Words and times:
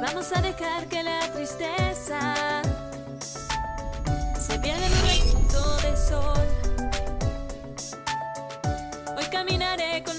vamos 0.00 0.32
a 0.32 0.40
dejar 0.40 0.86
que 0.86 1.02
la 1.02 1.20
tristeza 1.32 2.62
se 4.38 4.58
pierda 4.58 4.86
en 4.86 4.92
un 4.92 5.02
rayito 5.02 5.76
de 5.76 5.96
sol. 5.96 6.48
Hoy 9.16 9.24
caminaré 9.30 10.02
con 10.02 10.09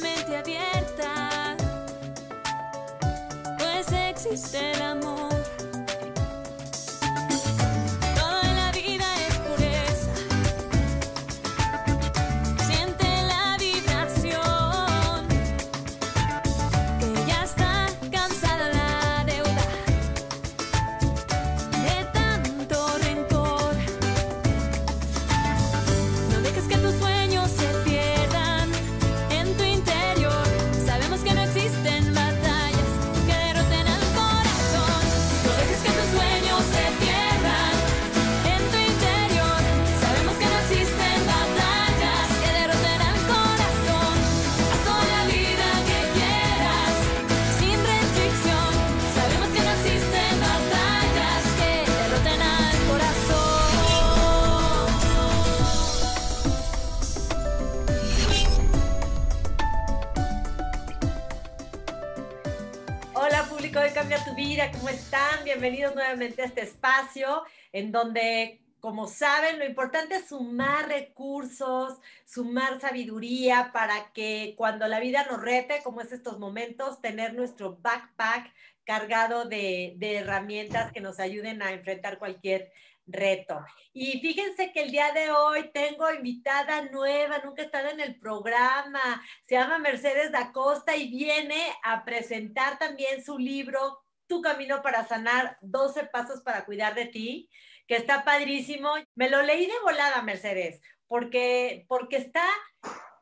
Este 66.22 66.62
espacio 66.62 67.44
en 67.72 67.92
donde, 67.92 68.62
como 68.80 69.08
saben, 69.08 69.60
lo 69.60 69.66
importante 69.66 70.16
es 70.16 70.28
sumar 70.28 70.88
recursos, 70.88 72.00
sumar 72.26 72.80
sabiduría 72.80 73.72
para 73.74 74.12
que 74.14 74.56
cuando 74.58 74.88
la 74.88 75.00
vida 75.00 75.26
nos 75.30 75.42
rete, 75.42 75.82
como 75.84 76.02
es 76.02 76.12
estos 76.12 76.40
momentos, 76.40 77.02
tener 77.02 77.34
nuestro 77.34 77.78
backpack 77.78 78.52
cargado 78.84 79.46
de, 79.46 79.98
herramientas 80.02 80.92
que 80.92 81.02
nos 81.02 81.20
ayuden 81.20 81.62
a 81.62 81.72
enfrentar 81.72 82.18
cualquier 82.20 82.72
reto. 83.08 83.64
Y 83.94 84.20
fíjense 84.20 84.72
que 84.72 84.84
el 84.84 84.92
día 84.92 85.12
de 85.12 85.32
hoy 85.32 85.70
tengo 85.74 86.12
invitada 86.12 86.84
nueva, 86.84 87.40
nunca 87.40 87.62
ha 87.62 87.66
estado 87.66 87.90
en 87.90 88.00
el 88.00 88.20
programa, 88.20 89.22
se 89.48 89.56
llama 89.56 89.80
Mercedes 89.80 90.32
da 90.32 90.52
Costa 90.52 90.96
y 90.96 91.10
viene 91.10 91.62
a 91.84 92.06
presentar 92.06 92.78
también 92.78 93.24
su 93.24 93.38
libro 93.38 94.02
Tu 94.32 94.42
camino 94.42 94.82
para 94.82 95.06
sanar, 95.06 95.58
12 95.60 96.06
pasos 96.06 96.42
para 96.42 96.64
cuidar 96.64 96.96
de 96.96 97.06
ti, 97.06 97.50
que 97.86 97.98
está 97.98 98.24
padrísimo. 98.24 98.94
Me 99.14 99.30
lo 99.30 99.42
leí 99.42 99.66
de 99.66 99.74
volada, 99.84 100.22
Mercedes, 100.22 100.80
porque, 101.06 101.84
porque 101.90 102.16
está 102.16 102.46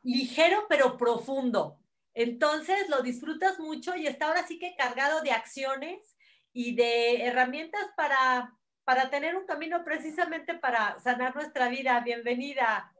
ligero 0.03 0.67
pero 0.69 0.97
profundo. 0.97 1.79
Entonces 2.13 2.87
lo 2.89 3.01
disfrutas 3.01 3.57
mucho 3.57 3.95
y 3.95 4.05
está 4.05 4.27
ahora 4.27 4.45
sí 4.45 4.59
que 4.59 4.75
cargado 4.75 5.23
de 5.23 5.31
acciones 5.31 6.15
y 6.53 6.75
de 6.75 7.23
herramientas 7.23 7.87
para, 7.97 8.53
para 8.83 9.09
tener 9.09 9.35
un 9.35 9.47
camino 9.47 9.83
precisamente 9.83 10.59
para 10.59 10.99
sanar 10.99 11.33
nuestra 11.33 11.69
vida. 11.69 11.99
Bienvenida. 12.01 12.93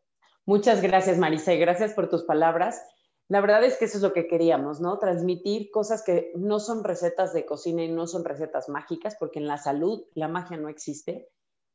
Muchas 0.48 0.82
gracias, 0.82 1.20
Marisa, 1.20 1.54
y 1.54 1.60
gracias 1.60 1.94
por 1.94 2.10
tus 2.10 2.24
palabras. 2.24 2.82
La 3.30 3.42
verdad 3.42 3.64
es 3.64 3.78
que 3.78 3.86
eso 3.86 3.98
es 3.98 4.04
lo 4.04 4.12
que 4.12 4.28
queríamos, 4.28 4.82
¿no? 4.82 4.98
Transmitir 4.98 5.70
cosas 5.70 6.04
que 6.04 6.32
no 6.36 6.60
son 6.60 6.84
recetas 6.84 7.32
de 7.32 7.46
cocina 7.46 7.84
y 7.84 7.88
no 7.88 8.08
son 8.08 8.26
recetas 8.26 8.70
mágicas, 8.70 9.16
porque 9.20 9.38
en 9.38 9.48
la 9.48 9.58
salud 9.58 10.04
la 10.16 10.28
magia 10.28 10.58
no 10.58 10.68
existe. 10.68 11.30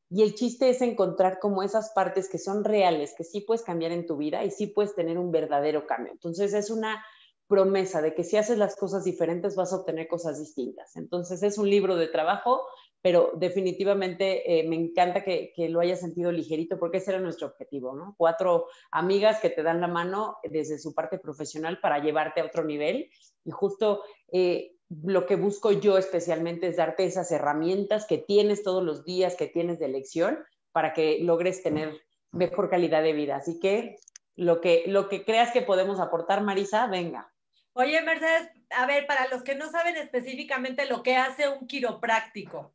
Y 0.09 0.21
el 0.23 0.35
chiste 0.35 0.69
es 0.69 0.81
encontrar 0.81 1.39
como 1.39 1.63
esas 1.63 1.91
partes 1.91 2.29
que 2.29 2.37
son 2.37 2.65
reales, 2.65 3.15
que 3.17 3.23
sí 3.23 3.39
puedes 3.39 3.63
cambiar 3.63 3.93
en 3.93 4.05
tu 4.05 4.17
vida 4.17 4.43
y 4.43 4.51
sí 4.51 4.67
puedes 4.67 4.95
tener 4.95 5.17
un 5.17 5.31
verdadero 5.31 5.87
cambio. 5.87 6.11
Entonces 6.11 6.53
es 6.53 6.69
una 6.69 7.03
promesa 7.47 8.01
de 8.01 8.13
que 8.13 8.25
si 8.25 8.35
haces 8.35 8.57
las 8.57 8.75
cosas 8.75 9.05
diferentes 9.05 9.55
vas 9.55 9.71
a 9.71 9.77
obtener 9.77 10.09
cosas 10.09 10.39
distintas. 10.39 10.97
Entonces 10.97 11.41
es 11.41 11.57
un 11.57 11.69
libro 11.69 11.95
de 11.95 12.07
trabajo, 12.07 12.67
pero 13.05 13.33
definitivamente 13.35 14.59
eh, 14.59 14.67
me 14.67 14.75
encanta 14.75 15.23
que, 15.23 15.53
que, 15.55 15.69
lo 15.69 15.79
hayas 15.79 15.99
sentido 15.99 16.31
ligerito 16.31 16.79
porque 16.79 16.97
ese 16.97 17.11
era 17.11 17.19
nuestro 17.19 17.45
objetivo, 17.45 17.95
¿no? 17.95 18.15
Cuatro 18.17 18.65
amigas 18.89 19.39
que 19.39 19.51
te 19.51 19.61
dan 19.61 19.79
la 19.79 19.87
mano 19.87 20.37
desde 20.41 20.79
su 20.79 20.95
parte 20.95 21.19
profesional 21.19 21.79
para 21.79 21.99
llevarte 21.99 22.41
a 22.41 22.45
otro 22.45 22.63
nivel 22.63 23.11
y 23.43 23.51
justo 23.51 24.01
eh, 24.31 24.71
lo 24.89 25.27
que 25.27 25.35
busco 25.35 25.71
yo 25.71 25.99
especialmente 25.99 26.65
es 26.65 26.77
darte 26.77 27.05
esas 27.05 27.31
herramientas 27.31 28.07
que 28.07 28.17
tienes 28.17 28.63
todos 28.63 28.83
los 28.83 29.05
días, 29.05 29.35
que 29.35 29.45
tienes 29.45 29.77
de 29.77 29.85
elección 29.85 30.39
para 30.71 30.93
que 30.93 31.19
logres 31.19 31.61
tener 31.61 32.01
mejor 32.31 32.71
calidad 32.71 33.03
de 33.03 33.13
vida. 33.13 33.35
Así 33.35 33.59
que 33.59 33.97
lo 34.35 34.61
que, 34.61 34.83
lo 34.87 35.09
que 35.09 35.23
creas 35.23 35.51
que 35.51 35.61
podemos 35.61 35.99
aportar, 35.99 36.41
Marisa, 36.41 36.87
venga. 36.87 37.31
Oye, 37.73 38.01
Mercedes, 38.01 38.49
a 38.71 38.87
ver, 38.87 39.05
para 39.05 39.27
los 39.27 39.43
que 39.43 39.53
no 39.53 39.69
saben 39.69 39.95
específicamente 39.95 40.87
lo 40.87 41.03
que 41.03 41.17
hace 41.17 41.49
un 41.49 41.67
quiropráctico, 41.67 42.73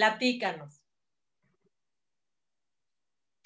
platícanos. 0.00 0.82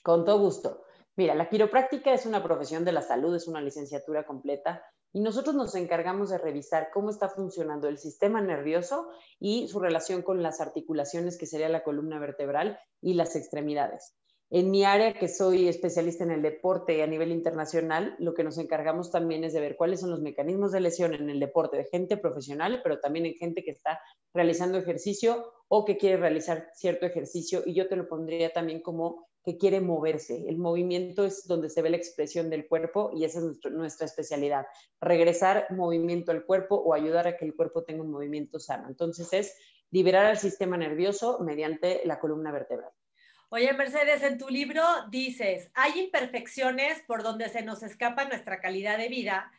Con 0.05 0.25
todo 0.25 0.39
gusto. 0.39 0.85
Mira, 1.17 1.35
la 1.35 1.49
quiropráctica 1.49 2.13
es 2.13 2.27
una 2.27 2.45
profesión 2.45 2.85
de 2.85 2.93
la 2.93 3.03
salud, 3.03 3.35
es 3.35 3.49
una 3.49 3.61
licenciatura 3.61 4.25
completa 4.25 4.85
y 5.13 5.21
nosotros 5.21 5.57
nos 5.57 5.75
encargamos 5.75 6.31
de 6.31 6.39
revisar 6.39 6.91
cómo 6.93 7.11
está 7.11 7.29
funcionando 7.29 7.89
el 7.89 7.99
sistema 7.99 8.41
nervioso 8.41 9.09
y 9.41 9.67
su 9.67 9.81
relación 9.81 10.23
con 10.23 10.45
las 10.45 10.61
articulaciones, 10.61 11.39
que 11.39 11.47
sería 11.47 11.69
la 11.69 11.83
columna 11.83 12.21
vertebral 12.21 12.79
y 13.01 13.15
las 13.15 13.35
extremidades. 13.35 14.15
En 14.51 14.71
mi 14.71 14.85
área, 14.85 15.15
que 15.15 15.29
soy 15.29 15.69
especialista 15.69 16.23
en 16.23 16.31
el 16.31 16.43
deporte 16.43 17.03
a 17.03 17.07
nivel 17.07 17.33
internacional, 17.33 18.15
lo 18.19 18.35
que 18.35 18.45
nos 18.45 18.59
encargamos 18.59 19.11
también 19.11 19.43
es 19.43 19.53
de 19.53 19.61
ver 19.61 19.77
cuáles 19.77 20.01
son 20.01 20.11
los 20.11 20.21
mecanismos 20.21 20.71
de 20.71 20.81
lesión 20.81 21.15
en 21.15 21.31
el 21.31 21.41
deporte 21.41 21.77
de 21.77 21.85
gente 21.85 22.17
profesional, 22.17 22.81
pero 22.83 23.01
también 23.01 23.27
en 23.27 23.35
gente 23.35 23.65
que 23.65 23.73
está 23.73 24.01
realizando 24.33 24.79
ejercicio 24.79 25.53
o 25.69 25.85
que 25.85 25.97
quiere 25.97 26.19
realizar 26.19 26.69
cierto 26.75 27.07
ejercicio. 27.07 27.63
Y 27.65 27.75
yo 27.75 27.89
te 27.89 27.97
lo 27.97 28.07
pondría 28.07 28.53
también 28.53 28.81
como 28.81 29.27
que 29.45 29.59
quiere 29.59 29.81
moverse. 29.81 30.49
El 30.49 30.59
movimiento 30.59 31.25
es 31.25 31.47
donde 31.47 31.69
se 31.69 31.83
ve 31.83 31.91
la 31.91 31.97
expresión 31.97 32.49
del 32.49 32.67
cuerpo 32.67 33.11
y 33.15 33.25
esa 33.25 33.41
es 33.41 33.59
nuestra 33.71 34.07
especialidad. 34.07 34.67
Regresar 35.01 35.67
movimiento 35.71 36.33
al 36.33 36.45
cuerpo 36.45 36.77
o 36.77 36.95
ayudar 36.95 37.27
a 37.27 37.37
que 37.37 37.45
el 37.45 37.55
cuerpo 37.55 37.85
tenga 37.85 38.03
un 38.03 38.11
movimiento 38.11 38.59
sano. 38.59 38.89
Entonces 38.89 39.33
es 39.33 39.55
liberar 39.91 40.27
al 40.27 40.39
sistema 40.39 40.77
nervioso 40.77 41.41
mediante 41.41 42.01
la 42.05 42.19
columna 42.21 42.53
vertebral. 42.53 42.91
Oye, 43.55 43.73
Mercedes, 43.73 44.25
en 44.25 44.37
tu 44.37 44.49
libro 44.49 44.83
dices, 45.11 45.71
hay 45.75 46.01
imperfecciones 46.01 47.01
por 47.03 47.23
donde 47.23 47.49
se 47.49 47.63
nos 47.63 47.85
escapa 47.85 48.25
nuestra 48.25 48.61
calidad 48.61 48.99
de 48.99 49.07
vida. 49.09 49.53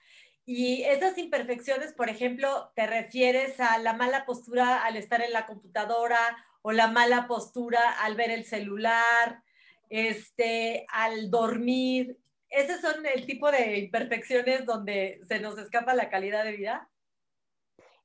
Y 0.46 0.84
esas 0.84 1.18
imperfecciones, 1.18 1.94
por 1.94 2.10
ejemplo, 2.10 2.74
te 2.76 2.88
refieres 2.88 3.58
a 3.62 3.78
la 3.78 3.94
mala 3.94 4.26
postura 4.26 4.84
al 4.84 4.98
estar 4.98 5.22
en 5.22 5.32
la 5.32 5.46
computadora 5.46 6.20
o 6.62 6.74
la 6.74 6.88
mala 6.88 7.26
postura 7.26 7.90
al 8.02 8.16
ver 8.16 8.32
el 8.32 8.44
celular, 8.44 9.42
este, 9.90 10.86
al 10.90 11.32
dormir. 11.32 12.18
¿Esos 12.50 12.82
son 12.82 13.06
el 13.06 13.26
tipo 13.26 13.50
de 13.50 13.78
imperfecciones 13.78 14.66
donde 14.66 15.22
se 15.26 15.40
nos 15.40 15.58
escapa 15.58 15.94
la 15.94 16.09
calidad 16.09 16.44
de 16.44 16.52
vida? 16.52 16.90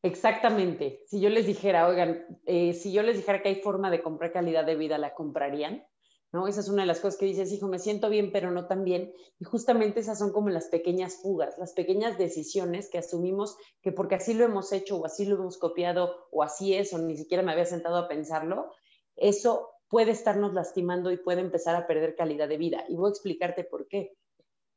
Exactamente. 0.02 1.02
Si 1.06 1.20
yo 1.20 1.28
les 1.28 1.46
dijera, 1.46 1.86
oigan, 1.86 2.24
eh, 2.46 2.72
si 2.72 2.92
yo 2.92 3.02
les 3.02 3.16
dijera 3.16 3.42
que 3.42 3.50
hay 3.50 3.56
forma 3.56 3.90
de 3.90 4.02
comprar 4.02 4.32
calidad 4.32 4.64
de 4.64 4.76
vida, 4.76 4.96
¿la 4.96 5.14
comprarían? 5.14 5.84
¿No? 6.32 6.46
Esa 6.46 6.60
es 6.60 6.68
una 6.68 6.82
de 6.82 6.86
las 6.86 7.00
cosas 7.00 7.18
que 7.18 7.26
dices, 7.26 7.52
hijo, 7.52 7.68
me 7.68 7.78
siento 7.78 8.08
bien, 8.08 8.30
pero 8.32 8.50
no 8.50 8.66
tan 8.66 8.84
bien. 8.84 9.12
Y 9.38 9.44
justamente 9.44 10.00
esas 10.00 10.18
son 10.18 10.32
como 10.32 10.48
las 10.48 10.68
pequeñas 10.68 11.16
fugas, 11.16 11.58
las 11.58 11.72
pequeñas 11.72 12.16
decisiones 12.18 12.88
que 12.88 12.98
asumimos 12.98 13.56
que 13.82 13.92
porque 13.92 14.14
así 14.14 14.32
lo 14.32 14.44
hemos 14.44 14.72
hecho 14.72 14.96
o 14.96 15.04
así 15.04 15.24
lo 15.26 15.36
hemos 15.36 15.58
copiado 15.58 16.28
o 16.30 16.42
así 16.42 16.74
es 16.74 16.94
o 16.94 16.98
ni 16.98 17.16
siquiera 17.16 17.42
me 17.42 17.52
había 17.52 17.66
sentado 17.66 17.96
a 17.96 18.08
pensarlo, 18.08 18.70
eso 19.16 19.70
puede 19.88 20.12
estarnos 20.12 20.54
lastimando 20.54 21.10
y 21.10 21.16
puede 21.16 21.40
empezar 21.40 21.74
a 21.74 21.86
perder 21.86 22.14
calidad 22.14 22.48
de 22.48 22.58
vida. 22.58 22.84
Y 22.88 22.94
voy 22.94 23.08
a 23.08 23.10
explicarte 23.10 23.64
por 23.64 23.88
qué. 23.88 24.16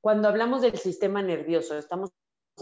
Cuando 0.02 0.28
hablamos 0.28 0.64
del 0.64 0.78
sistema 0.78 1.22
nervioso, 1.22 1.78
estamos 1.78 2.10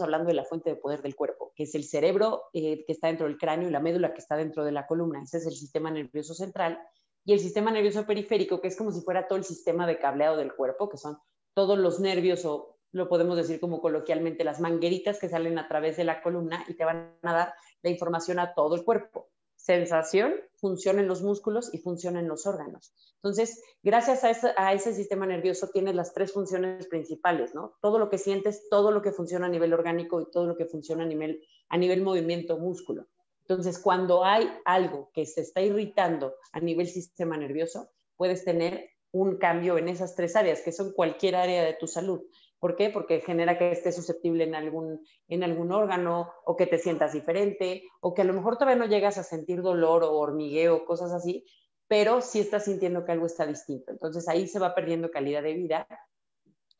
hablando 0.00 0.28
de 0.28 0.34
la 0.34 0.44
fuente 0.44 0.70
de 0.70 0.76
poder 0.76 1.02
del 1.02 1.14
cuerpo, 1.14 1.52
que 1.54 1.64
es 1.64 1.74
el 1.74 1.84
cerebro 1.84 2.44
eh, 2.52 2.84
que 2.86 2.92
está 2.92 3.08
dentro 3.08 3.26
del 3.26 3.36
cráneo 3.36 3.68
y 3.68 3.72
la 3.72 3.80
médula 3.80 4.14
que 4.14 4.20
está 4.20 4.36
dentro 4.36 4.64
de 4.64 4.72
la 4.72 4.86
columna. 4.86 5.22
Ese 5.22 5.38
es 5.38 5.46
el 5.46 5.54
sistema 5.54 5.90
nervioso 5.90 6.34
central. 6.34 6.80
Y 7.24 7.32
el 7.32 7.40
sistema 7.40 7.70
nervioso 7.70 8.04
periférico, 8.04 8.60
que 8.60 8.68
es 8.68 8.76
como 8.76 8.90
si 8.90 9.00
fuera 9.00 9.28
todo 9.28 9.38
el 9.38 9.44
sistema 9.44 9.86
de 9.86 9.98
cableado 9.98 10.36
del 10.36 10.54
cuerpo, 10.54 10.88
que 10.88 10.96
son 10.96 11.18
todos 11.54 11.78
los 11.78 12.00
nervios 12.00 12.44
o 12.44 12.76
lo 12.92 13.08
podemos 13.08 13.36
decir 13.36 13.58
como 13.58 13.80
coloquialmente, 13.80 14.44
las 14.44 14.60
mangueritas 14.60 15.18
que 15.18 15.28
salen 15.28 15.58
a 15.58 15.68
través 15.68 15.96
de 15.96 16.04
la 16.04 16.22
columna 16.22 16.64
y 16.68 16.74
te 16.74 16.84
van 16.84 17.16
a 17.22 17.32
dar 17.32 17.54
la 17.82 17.90
información 17.90 18.38
a 18.38 18.54
todo 18.54 18.74
el 18.74 18.84
cuerpo. 18.84 19.31
Sensación, 19.62 20.34
función 20.56 20.98
en 20.98 21.06
los 21.06 21.22
músculos 21.22 21.72
y 21.72 21.78
función 21.78 22.16
en 22.16 22.26
los 22.26 22.46
órganos. 22.46 22.92
Entonces, 23.16 23.62
gracias 23.84 24.24
a 24.24 24.72
ese, 24.72 24.92
sistema 24.92 25.24
nervioso 25.24 25.68
tienes 25.68 25.94
las 25.94 26.12
tres 26.12 26.32
funciones 26.32 26.88
principales, 26.88 27.54
¿no? 27.54 27.74
Todo 27.80 28.00
lo 28.00 28.10
que 28.10 28.18
sientes, 28.18 28.68
todo 28.68 28.90
lo 28.90 29.02
que 29.02 29.12
funciona 29.12 29.46
a 29.46 29.50
nivel 29.50 29.72
orgánico 29.72 30.20
y 30.20 30.28
todo 30.32 30.46
lo 30.46 30.56
que 30.56 30.66
funciona 30.66 31.04
a 31.04 31.06
nivel, 31.06 31.44
a 31.68 31.78
nivel 31.78 32.02
movimiento 32.02 32.58
músculo. 32.58 33.06
Entonces, 33.42 33.78
cuando 33.78 34.24
hay 34.24 34.50
algo 34.64 35.10
que 35.14 35.26
se 35.26 35.42
está 35.42 35.60
irritando 35.60 36.34
a 36.50 36.58
nivel 36.58 36.88
sistema 36.88 37.36
nervioso, 37.36 37.88
puedes 38.16 38.44
tener 38.44 38.90
un 39.12 39.36
cambio 39.36 39.78
en 39.78 39.88
esas 39.88 40.16
tres 40.16 40.34
áreas, 40.34 40.60
que 40.62 40.72
son 40.72 40.92
cualquier 40.92 41.36
área 41.36 41.62
de 41.62 41.74
tu 41.74 41.86
salud. 41.86 42.22
¿Por 42.62 42.76
qué? 42.76 42.90
Porque 42.90 43.20
genera 43.20 43.58
que 43.58 43.72
estés 43.72 43.96
susceptible 43.96 44.44
en 44.44 44.54
algún, 44.54 45.04
en 45.26 45.42
algún 45.42 45.72
órgano 45.72 46.30
o 46.44 46.54
que 46.54 46.68
te 46.68 46.78
sientas 46.78 47.12
diferente 47.12 47.82
o 48.00 48.14
que 48.14 48.22
a 48.22 48.24
lo 48.24 48.34
mejor 48.34 48.56
todavía 48.56 48.78
no 48.78 48.88
llegas 48.88 49.18
a 49.18 49.24
sentir 49.24 49.62
dolor 49.62 50.04
o 50.04 50.12
hormigueo, 50.12 50.84
cosas 50.84 51.10
así, 51.12 51.44
pero 51.88 52.20
sí 52.20 52.38
estás 52.38 52.66
sintiendo 52.66 53.04
que 53.04 53.10
algo 53.10 53.26
está 53.26 53.46
distinto. 53.46 53.90
Entonces 53.90 54.28
ahí 54.28 54.46
se 54.46 54.60
va 54.60 54.76
perdiendo 54.76 55.10
calidad 55.10 55.42
de 55.42 55.54
vida. 55.54 55.88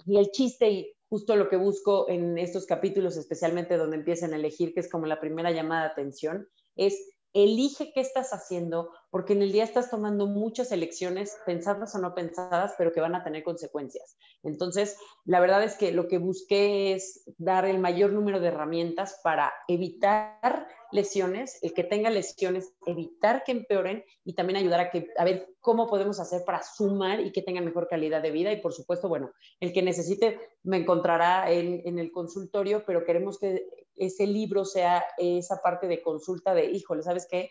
Y 0.06 0.18
el 0.18 0.30
chiste 0.30 0.70
y 0.70 0.94
justo 1.08 1.34
lo 1.34 1.48
que 1.48 1.56
busco 1.56 2.08
en 2.08 2.38
estos 2.38 2.64
capítulos, 2.64 3.16
especialmente 3.16 3.76
donde 3.76 3.96
empiezan 3.96 4.34
a 4.34 4.36
elegir, 4.36 4.74
que 4.74 4.80
es 4.80 4.88
como 4.88 5.06
la 5.06 5.18
primera 5.18 5.50
llamada 5.50 5.86
de 5.86 5.90
atención, 5.90 6.48
es 6.76 7.10
elige 7.32 7.90
qué 7.92 8.02
estás 8.02 8.30
haciendo, 8.30 8.92
porque 9.12 9.34
en 9.34 9.42
el 9.42 9.52
día 9.52 9.64
estás 9.64 9.90
tomando 9.90 10.26
muchas 10.26 10.72
elecciones, 10.72 11.36
pensadas 11.44 11.94
o 11.94 11.98
no 11.98 12.14
pensadas, 12.14 12.72
pero 12.78 12.94
que 12.94 13.02
van 13.02 13.14
a 13.14 13.22
tener 13.22 13.44
consecuencias. 13.44 14.16
Entonces, 14.42 14.96
la 15.26 15.38
verdad 15.38 15.62
es 15.62 15.76
que 15.76 15.92
lo 15.92 16.08
que 16.08 16.16
busqué 16.16 16.94
es 16.94 17.22
dar 17.36 17.66
el 17.66 17.78
mayor 17.78 18.14
número 18.14 18.40
de 18.40 18.48
herramientas 18.48 19.20
para 19.22 19.52
evitar 19.68 20.66
lesiones, 20.92 21.58
el 21.60 21.74
que 21.74 21.84
tenga 21.84 22.08
lesiones, 22.08 22.72
evitar 22.86 23.44
que 23.44 23.52
empeoren 23.52 24.02
y 24.24 24.32
también 24.32 24.56
ayudar 24.56 24.80
a, 24.80 24.90
que, 24.90 25.10
a 25.18 25.24
ver 25.24 25.46
cómo 25.60 25.88
podemos 25.88 26.18
hacer 26.18 26.42
para 26.46 26.62
sumar 26.62 27.20
y 27.20 27.32
que 27.32 27.42
tengan 27.42 27.66
mejor 27.66 27.88
calidad 27.88 28.22
de 28.22 28.30
vida. 28.30 28.50
Y 28.50 28.62
por 28.62 28.72
supuesto, 28.72 29.10
bueno, 29.10 29.30
el 29.60 29.74
que 29.74 29.82
necesite 29.82 30.40
me 30.62 30.78
encontrará 30.78 31.50
en, 31.50 31.82
en 31.84 31.98
el 31.98 32.10
consultorio, 32.12 32.82
pero 32.86 33.04
queremos 33.04 33.38
que 33.38 33.66
ese 33.94 34.26
libro 34.26 34.64
sea 34.64 35.04
esa 35.18 35.60
parte 35.60 35.86
de 35.86 36.00
consulta 36.00 36.54
de, 36.54 36.64
híjole, 36.64 37.02
¿sabes 37.02 37.28
qué? 37.30 37.50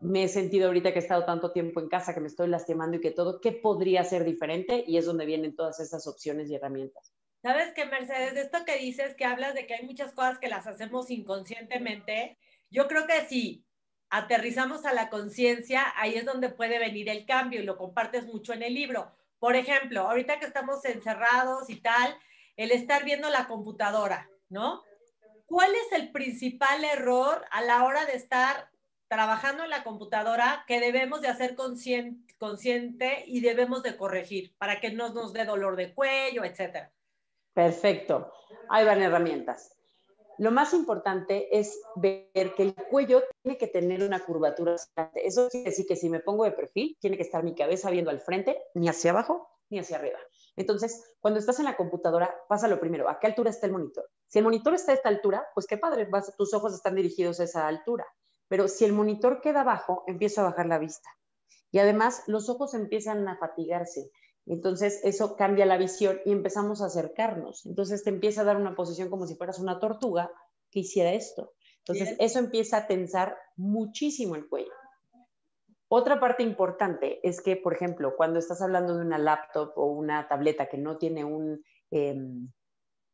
Me 0.00 0.24
he 0.24 0.28
sentido 0.28 0.66
ahorita 0.66 0.92
que 0.92 0.98
he 0.98 1.02
estado 1.02 1.24
tanto 1.24 1.52
tiempo 1.52 1.80
en 1.80 1.88
casa, 1.88 2.14
que 2.14 2.20
me 2.20 2.28
estoy 2.28 2.48
lastimando 2.48 2.96
y 2.96 3.00
que 3.00 3.10
todo, 3.10 3.40
¿qué 3.40 3.52
podría 3.52 4.04
ser 4.04 4.24
diferente? 4.24 4.84
Y 4.86 4.98
es 4.98 5.06
donde 5.06 5.26
vienen 5.26 5.56
todas 5.56 5.80
esas 5.80 6.06
opciones 6.06 6.50
y 6.50 6.54
herramientas. 6.54 7.12
¿Sabes 7.42 7.72
qué, 7.74 7.86
Mercedes? 7.86 8.36
Esto 8.36 8.64
que 8.64 8.76
dices, 8.78 9.14
que 9.14 9.24
hablas 9.24 9.54
de 9.54 9.66
que 9.66 9.74
hay 9.74 9.86
muchas 9.86 10.12
cosas 10.12 10.38
que 10.38 10.48
las 10.48 10.66
hacemos 10.66 11.10
inconscientemente, 11.10 12.38
yo 12.70 12.88
creo 12.88 13.06
que 13.06 13.26
si 13.26 13.64
aterrizamos 14.10 14.84
a 14.84 14.92
la 14.92 15.10
conciencia, 15.10 15.84
ahí 15.96 16.14
es 16.14 16.24
donde 16.24 16.48
puede 16.48 16.78
venir 16.78 17.08
el 17.08 17.24
cambio 17.24 17.60
y 17.60 17.64
lo 17.64 17.76
compartes 17.76 18.26
mucho 18.26 18.52
en 18.52 18.62
el 18.62 18.74
libro. 18.74 19.12
Por 19.38 19.56
ejemplo, 19.56 20.00
ahorita 20.02 20.38
que 20.38 20.46
estamos 20.46 20.84
encerrados 20.84 21.70
y 21.70 21.80
tal, 21.80 22.16
el 22.56 22.70
estar 22.70 23.04
viendo 23.04 23.28
la 23.30 23.46
computadora, 23.46 24.28
¿no? 24.48 24.82
¿cuál 25.46 25.70
es 25.74 25.98
el 25.98 26.10
principal 26.12 26.84
error 26.84 27.44
a 27.50 27.62
la 27.62 27.84
hora 27.84 28.04
de 28.04 28.14
estar 28.14 28.68
trabajando 29.08 29.64
en 29.64 29.70
la 29.70 29.84
computadora 29.84 30.64
que 30.66 30.80
debemos 30.80 31.20
de 31.20 31.28
hacer 31.28 31.54
consciente, 31.56 33.24
y 33.26 33.40
debemos 33.40 33.82
de 33.82 33.96
corregir 33.96 34.54
para 34.58 34.80
que 34.80 34.92
no 34.92 35.12
nos 35.12 35.32
dé 35.32 35.44
dolor 35.44 35.76
de 35.76 35.94
cuello, 35.94 36.44
etcétera? 36.44 36.92
Perfecto. 37.52 38.32
Ahí 38.68 38.84
van 38.84 39.02
herramientas. 39.02 39.72
Lo 40.38 40.50
más 40.50 40.74
importante 40.74 41.58
es 41.58 41.80
ver 41.94 42.54
que 42.54 42.62
el 42.62 42.74
cuello 42.74 43.22
tiene 43.42 43.56
que 43.56 43.68
tener 43.68 44.02
una 44.02 44.20
curvatura. 44.20 44.76
Eso 45.14 45.48
quiere 45.48 45.70
decir 45.70 45.86
que 45.86 45.96
si 45.96 46.10
me 46.10 46.20
pongo 46.20 46.44
de 46.44 46.52
perfil, 46.52 46.96
tiene 47.00 47.16
que 47.16 47.22
estar 47.22 47.42
mi 47.42 47.54
cabeza 47.54 47.90
viendo 47.90 48.10
al 48.10 48.20
frente, 48.20 48.60
ni 48.74 48.88
hacia 48.88 49.12
abajo, 49.12 49.48
ni 49.70 49.78
hacia 49.78 49.96
arriba. 49.96 50.18
Entonces, 50.56 51.14
cuando 51.20 51.40
estás 51.40 51.58
en 51.58 51.64
la 51.64 51.76
computadora, 51.76 52.34
pasa 52.48 52.68
lo 52.68 52.78
primero, 52.78 53.08
¿a 53.08 53.18
qué 53.18 53.28
altura 53.28 53.48
está 53.48 53.66
el 53.66 53.72
monitor? 53.72 54.10
Si 54.26 54.38
el 54.38 54.44
monitor 54.44 54.74
está 54.74 54.92
a 54.92 54.96
esta 54.96 55.08
altura, 55.08 55.46
pues 55.54 55.66
qué 55.66 55.78
padre, 55.78 56.06
tus 56.36 56.52
ojos 56.52 56.74
están 56.74 56.94
dirigidos 56.94 57.40
a 57.40 57.44
esa 57.44 57.66
altura. 57.66 58.06
Pero 58.48 58.68
si 58.68 58.84
el 58.84 58.92
monitor 58.92 59.40
queda 59.40 59.62
abajo, 59.62 60.04
empieza 60.06 60.40
a 60.40 60.44
bajar 60.44 60.66
la 60.66 60.78
vista. 60.78 61.10
Y 61.70 61.78
además, 61.78 62.22
los 62.26 62.48
ojos 62.48 62.74
empiezan 62.74 63.26
a 63.28 63.38
fatigarse. 63.38 64.10
Entonces, 64.46 65.00
eso 65.02 65.36
cambia 65.36 65.66
la 65.66 65.76
visión 65.76 66.20
y 66.24 66.32
empezamos 66.32 66.80
a 66.80 66.86
acercarnos. 66.86 67.66
Entonces, 67.66 68.04
te 68.04 68.10
empieza 68.10 68.42
a 68.42 68.44
dar 68.44 68.56
una 68.56 68.76
posición 68.76 69.10
como 69.10 69.26
si 69.26 69.34
fueras 69.34 69.58
una 69.58 69.80
tortuga 69.80 70.30
que 70.70 70.80
hiciera 70.80 71.12
esto. 71.12 71.52
Entonces, 71.78 72.16
eso 72.18 72.38
empieza 72.38 72.78
a 72.78 72.86
tensar 72.86 73.36
muchísimo 73.56 74.36
el 74.36 74.48
cuello. 74.48 74.72
Otra 75.88 76.18
parte 76.18 76.42
importante 76.42 77.20
es 77.22 77.40
que, 77.40 77.56
por 77.56 77.74
ejemplo, 77.74 78.16
cuando 78.16 78.40
estás 78.40 78.60
hablando 78.60 78.96
de 78.96 79.02
una 79.02 79.18
laptop 79.18 79.72
o 79.76 79.86
una 79.86 80.26
tableta 80.26 80.68
que 80.68 80.78
no 80.78 80.98
tiene 80.98 81.24
un 81.24 81.62
em, 81.90 82.50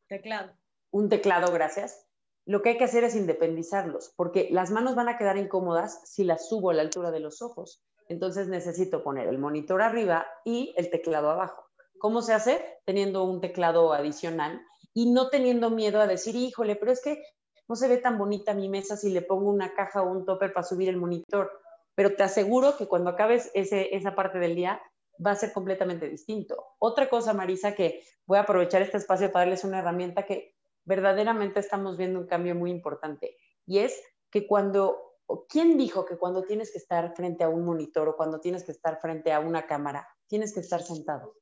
teclado, 0.07 0.57
un 0.89 1.07
teclado, 1.07 1.51
gracias, 1.51 2.02
lo 2.45 2.61
que 2.61 2.69
hay 2.69 2.77
que 2.77 2.83
hacer 2.83 3.03
es 3.03 3.15
independizarlos, 3.15 4.13
porque 4.15 4.49
las 4.51 4.71
manos 4.71 4.95
van 4.95 5.09
a 5.09 5.17
quedar 5.17 5.37
incómodas 5.37 6.01
si 6.05 6.23
las 6.23 6.47
subo 6.47 6.71
a 6.71 6.73
la 6.73 6.81
altura 6.81 7.11
de 7.11 7.19
los 7.19 7.41
ojos. 7.41 7.83
Entonces 8.09 8.47
necesito 8.47 9.03
poner 9.03 9.27
el 9.27 9.39
monitor 9.39 9.81
arriba 9.81 10.25
y 10.43 10.73
el 10.77 10.89
teclado 10.89 11.29
abajo. 11.29 11.63
¿Cómo 11.99 12.21
se 12.21 12.33
hace? 12.33 12.61
Teniendo 12.85 13.23
un 13.23 13.39
teclado 13.39 13.93
adicional 13.93 14.61
y 14.93 15.11
no 15.11 15.29
teniendo 15.29 15.69
miedo 15.69 16.01
a 16.01 16.07
decir, 16.07 16.35
híjole, 16.35 16.75
pero 16.75 16.91
es 16.91 17.01
que 17.01 17.23
no 17.67 17.75
se 17.75 17.87
ve 17.87 17.97
tan 17.97 18.17
bonita 18.17 18.53
mi 18.53 18.67
mesa 18.67 18.97
si 18.97 19.09
le 19.09 19.21
pongo 19.21 19.49
una 19.49 19.73
caja 19.73 20.01
o 20.01 20.11
un 20.11 20.25
topper 20.25 20.51
para 20.51 20.65
subir 20.65 20.89
el 20.89 20.97
monitor 20.97 21.49
pero 21.95 22.15
te 22.15 22.23
aseguro 22.23 22.77
que 22.77 22.87
cuando 22.87 23.09
acabes 23.09 23.51
ese, 23.53 23.95
esa 23.95 24.15
parte 24.15 24.39
del 24.39 24.55
día 24.55 24.81
va 25.25 25.31
a 25.31 25.35
ser 25.35 25.53
completamente 25.53 26.09
distinto. 26.09 26.55
Otra 26.79 27.07
cosa, 27.07 27.33
Marisa, 27.33 27.75
que 27.75 28.03
voy 28.25 28.37
a 28.37 28.41
aprovechar 28.41 28.81
este 28.81 28.97
espacio 28.97 29.31
para 29.31 29.45
darles 29.45 29.63
una 29.63 29.79
herramienta 29.79 30.25
que 30.25 30.52
verdaderamente 30.85 31.59
estamos 31.59 31.97
viendo 31.97 32.19
un 32.19 32.27
cambio 32.27 32.55
muy 32.55 32.71
importante 32.71 33.37
y 33.65 33.79
es 33.79 34.01
que 34.29 34.47
cuando, 34.47 35.17
¿quién 35.47 35.77
dijo 35.77 36.05
que 36.05 36.17
cuando 36.17 36.43
tienes 36.43 36.71
que 36.71 36.79
estar 36.79 37.15
frente 37.15 37.43
a 37.43 37.49
un 37.49 37.63
monitor 37.65 38.09
o 38.09 38.15
cuando 38.15 38.39
tienes 38.39 38.63
que 38.63 38.71
estar 38.71 38.99
frente 38.99 39.31
a 39.31 39.39
una 39.39 39.67
cámara, 39.67 40.07
tienes 40.27 40.53
que 40.53 40.59
estar 40.59 40.81
sentado? 40.81 41.35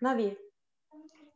Nadie. 0.00 0.38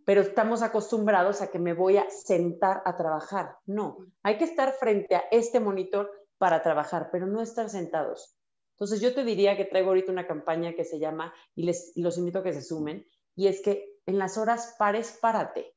Pero 0.06 0.20
estamos 0.20 0.62
acostumbrados 0.62 1.40
a 1.42 1.50
que 1.50 1.58
me 1.58 1.72
voy 1.72 1.96
a 1.96 2.08
sentar 2.10 2.82
a 2.84 2.96
trabajar. 2.96 3.56
No, 3.66 3.98
hay 4.22 4.38
que 4.38 4.44
estar 4.44 4.72
frente 4.74 5.16
a 5.16 5.24
este 5.30 5.60
monitor 5.60 6.10
para 6.38 6.62
trabajar, 6.62 7.08
pero 7.10 7.26
no 7.26 7.40
estar 7.40 7.68
sentados. 7.70 8.38
Entonces 8.74 9.00
yo 9.00 9.14
te 9.14 9.24
diría 9.24 9.56
que 9.56 9.64
traigo 9.64 9.88
ahorita 9.88 10.12
una 10.12 10.26
campaña 10.26 10.74
que 10.74 10.84
se 10.84 10.98
llama, 10.98 11.32
y 11.54 11.64
les 11.64 11.92
los 11.96 12.18
invito 12.18 12.40
a 12.40 12.42
que 12.42 12.52
se 12.52 12.62
sumen, 12.62 13.06
y 13.34 13.46
es 13.46 13.62
que 13.62 13.94
en 14.06 14.18
las 14.18 14.36
horas 14.36 14.74
pares, 14.78 15.18
párate. 15.20 15.73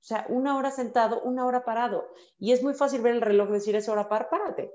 O 0.00 0.02
sea, 0.02 0.24
una 0.28 0.56
hora 0.56 0.70
sentado, 0.70 1.20
una 1.22 1.44
hora 1.44 1.64
parado. 1.64 2.08
Y 2.38 2.52
es 2.52 2.62
muy 2.62 2.74
fácil 2.74 3.02
ver 3.02 3.14
el 3.14 3.20
reloj 3.20 3.50
decir, 3.50 3.76
es 3.76 3.88
hora 3.88 4.08
par, 4.08 4.30
párate. 4.30 4.72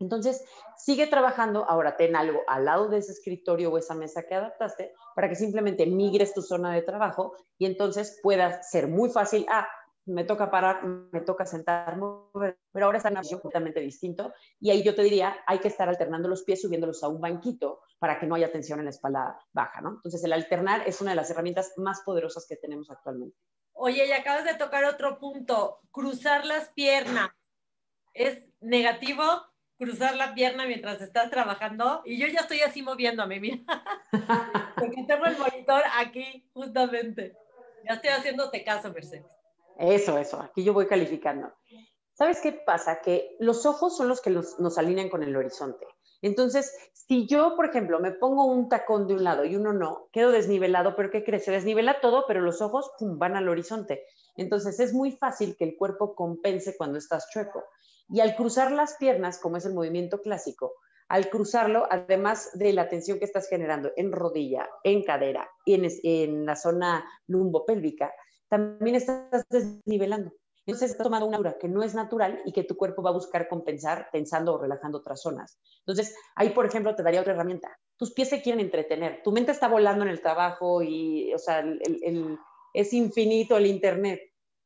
Entonces, 0.00 0.44
sigue 0.76 1.06
trabajando, 1.06 1.64
ahora 1.68 1.96
ten 1.96 2.14
algo 2.16 2.40
al 2.46 2.64
lado 2.64 2.88
de 2.88 2.98
ese 2.98 3.12
escritorio 3.12 3.72
o 3.72 3.78
esa 3.78 3.94
mesa 3.94 4.24
que 4.24 4.34
adaptaste 4.34 4.92
para 5.14 5.28
que 5.28 5.36
simplemente 5.36 5.86
migres 5.86 6.34
tu 6.34 6.42
zona 6.42 6.72
de 6.72 6.82
trabajo 6.82 7.34
y 7.58 7.66
entonces 7.66 8.20
pueda 8.22 8.62
ser 8.62 8.88
muy 8.88 9.08
fácil, 9.10 9.46
ah, 9.48 9.68
me 10.06 10.24
toca 10.24 10.50
parar, 10.50 10.84
me 10.84 11.20
toca 11.22 11.46
sentarme, 11.46 12.06
pero 12.72 12.86
ahora 12.86 12.98
está 12.98 13.08
en 13.08 13.14
una 13.14 13.20
posición 13.20 13.40
completamente 13.40 13.80
distinto. 13.80 14.32
Y 14.60 14.70
ahí 14.70 14.82
yo 14.82 14.94
te 14.94 15.02
diría, 15.02 15.36
hay 15.46 15.58
que 15.60 15.68
estar 15.68 15.88
alternando 15.88 16.28
los 16.28 16.42
pies, 16.42 16.60
subiéndolos 16.60 17.02
a 17.02 17.08
un 17.08 17.20
banquito 17.20 17.80
para 17.98 18.18
que 18.18 18.26
no 18.26 18.34
haya 18.34 18.52
tensión 18.52 18.80
en 18.80 18.84
la 18.84 18.90
espalda 18.90 19.38
baja, 19.52 19.80
¿no? 19.80 19.90
Entonces, 19.90 20.22
el 20.24 20.32
alternar 20.32 20.86
es 20.86 21.00
una 21.00 21.12
de 21.12 21.16
las 21.16 21.30
herramientas 21.30 21.72
más 21.78 22.02
poderosas 22.02 22.46
que 22.46 22.56
tenemos 22.56 22.90
actualmente. 22.90 23.38
Oye, 23.74 24.06
y 24.06 24.12
acabas 24.12 24.44
de 24.44 24.54
tocar 24.54 24.84
otro 24.84 25.18
punto, 25.18 25.80
cruzar 25.90 26.46
las 26.46 26.68
piernas. 26.70 27.30
¿Es 28.14 28.44
negativo 28.60 29.24
cruzar 29.76 30.16
la 30.16 30.34
pierna 30.34 30.66
mientras 30.66 31.02
estás 31.02 31.30
trabajando? 31.30 32.00
Y 32.04 32.18
yo 32.18 32.26
ya 32.28 32.40
estoy 32.40 32.60
así 32.60 32.82
moviéndome, 32.82 33.40
mira. 33.40 33.58
Porque 34.78 35.04
tengo 35.06 35.26
el 35.26 35.36
monitor 35.36 35.82
aquí, 35.98 36.48
justamente. 36.54 37.36
Ya 37.84 37.94
estoy 37.94 38.10
haciéndote 38.10 38.64
caso, 38.64 38.92
Mercedes. 38.92 39.26
Eso, 39.78 40.18
eso, 40.18 40.40
aquí 40.40 40.62
yo 40.62 40.72
voy 40.72 40.86
calificando. 40.86 41.52
¿Sabes 42.12 42.40
qué 42.40 42.52
pasa? 42.52 43.00
Que 43.02 43.36
los 43.40 43.66
ojos 43.66 43.96
son 43.96 44.08
los 44.08 44.20
que 44.20 44.30
nos 44.30 44.78
alinean 44.78 45.08
con 45.08 45.24
el 45.24 45.36
horizonte. 45.36 45.84
Entonces, 46.24 46.74
si 46.94 47.26
yo, 47.26 47.54
por 47.54 47.66
ejemplo, 47.66 48.00
me 48.00 48.10
pongo 48.10 48.46
un 48.46 48.70
tacón 48.70 49.06
de 49.06 49.12
un 49.12 49.24
lado 49.24 49.44
y 49.44 49.56
uno 49.56 49.74
no, 49.74 50.08
quedo 50.10 50.30
desnivelado, 50.30 50.96
pero 50.96 51.10
¿qué 51.10 51.22
crees? 51.22 51.44
Se 51.44 51.50
desnivela 51.50 52.00
todo, 52.00 52.24
pero 52.26 52.40
los 52.40 52.62
ojos 52.62 52.90
pum, 52.98 53.18
van 53.18 53.36
al 53.36 53.46
horizonte. 53.46 54.06
Entonces, 54.34 54.80
es 54.80 54.94
muy 54.94 55.12
fácil 55.12 55.54
que 55.54 55.64
el 55.64 55.76
cuerpo 55.76 56.14
compense 56.14 56.78
cuando 56.78 56.96
estás 56.96 57.28
chueco. 57.30 57.64
Y 58.08 58.20
al 58.20 58.36
cruzar 58.36 58.72
las 58.72 58.96
piernas, 58.96 59.38
como 59.38 59.58
es 59.58 59.66
el 59.66 59.74
movimiento 59.74 60.22
clásico, 60.22 60.72
al 61.08 61.28
cruzarlo, 61.28 61.86
además 61.90 62.52
de 62.54 62.72
la 62.72 62.88
tensión 62.88 63.18
que 63.18 63.26
estás 63.26 63.46
generando 63.46 63.92
en 63.94 64.10
rodilla, 64.10 64.66
en 64.82 65.04
cadera 65.04 65.50
y 65.66 65.74
en, 65.74 65.90
en 66.04 66.46
la 66.46 66.56
zona 66.56 67.04
lumbopélvica, 67.26 68.14
también 68.48 68.96
estás 68.96 69.44
desnivelando. 69.50 70.32
Entonces 70.66 70.92
estás 70.92 71.04
tomando 71.04 71.26
una 71.26 71.36
altura 71.36 71.58
que 71.58 71.68
no 71.68 71.82
es 71.82 71.94
natural 71.94 72.40
y 72.44 72.52
que 72.52 72.64
tu 72.64 72.76
cuerpo 72.76 73.02
va 73.02 73.10
a 73.10 73.14
buscar 73.14 73.48
compensar 73.48 74.08
tensando 74.10 74.54
o 74.54 74.58
relajando 74.58 74.98
otras 74.98 75.20
zonas. 75.20 75.58
Entonces, 75.80 76.16
ahí, 76.36 76.50
por 76.50 76.64
ejemplo, 76.64 76.94
te 76.94 77.02
daría 77.02 77.20
otra 77.20 77.34
herramienta. 77.34 77.78
Tus 77.98 78.12
pies 78.12 78.30
se 78.30 78.40
quieren 78.40 78.60
entretener. 78.60 79.22
Tu 79.22 79.30
mente 79.30 79.52
está 79.52 79.68
volando 79.68 80.04
en 80.04 80.10
el 80.10 80.22
trabajo 80.22 80.82
y, 80.82 81.32
o 81.34 81.38
sea, 81.38 81.64
es 82.72 82.92
infinito 82.92 83.56
el 83.56 83.66
Internet, 83.66 84.20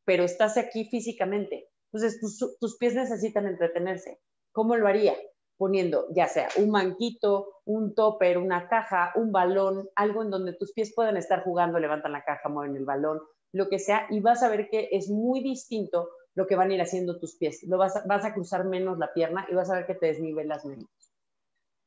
pero 0.04 0.22
estás 0.22 0.56
aquí 0.56 0.84
físicamente. 0.84 1.68
Entonces, 1.92 2.20
tus, 2.20 2.58
tus 2.60 2.76
pies 2.78 2.94
necesitan 2.94 3.46
entretenerse. 3.46 4.20
¿Cómo 4.52 4.76
lo 4.76 4.86
haría? 4.86 5.14
poniendo 5.58 6.06
ya 6.14 6.28
sea 6.28 6.48
un 6.56 6.70
manquito, 6.70 7.60
un 7.66 7.94
topper, 7.94 8.38
una 8.38 8.68
caja, 8.68 9.12
un 9.16 9.32
balón, 9.32 9.88
algo 9.96 10.22
en 10.22 10.30
donde 10.30 10.54
tus 10.54 10.72
pies 10.72 10.92
puedan 10.94 11.16
estar 11.16 11.42
jugando, 11.42 11.78
levantan 11.78 12.12
la 12.12 12.24
caja, 12.24 12.48
mueven 12.48 12.76
el 12.76 12.84
balón, 12.84 13.20
lo 13.52 13.68
que 13.68 13.78
sea, 13.78 14.06
y 14.10 14.20
vas 14.20 14.42
a 14.42 14.48
ver 14.48 14.68
que 14.68 14.88
es 14.92 15.08
muy 15.08 15.42
distinto 15.42 16.10
lo 16.34 16.46
que 16.46 16.56
van 16.56 16.70
a 16.70 16.74
ir 16.74 16.80
haciendo 16.80 17.18
tus 17.18 17.36
pies. 17.36 17.62
Lo 17.64 17.78
vas, 17.78 17.96
a, 17.96 18.04
vas 18.06 18.24
a 18.24 18.34
cruzar 18.34 18.64
menos 18.64 18.98
la 18.98 19.12
pierna 19.12 19.46
y 19.50 19.54
vas 19.54 19.70
a 19.70 19.74
ver 19.74 19.86
que 19.86 19.94
te 19.94 20.06
desnivelas 20.06 20.64
menos. 20.64 20.88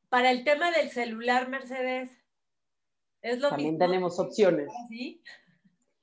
Para 0.10 0.32
el 0.32 0.44
tema 0.44 0.72
del 0.72 0.90
celular, 0.90 1.48
Mercedes, 1.48 2.10
es 3.22 3.40
lo 3.40 3.50
También 3.50 3.78
tenemos 3.78 4.20
opciones. 4.20 4.70
¿Sí? 4.90 5.24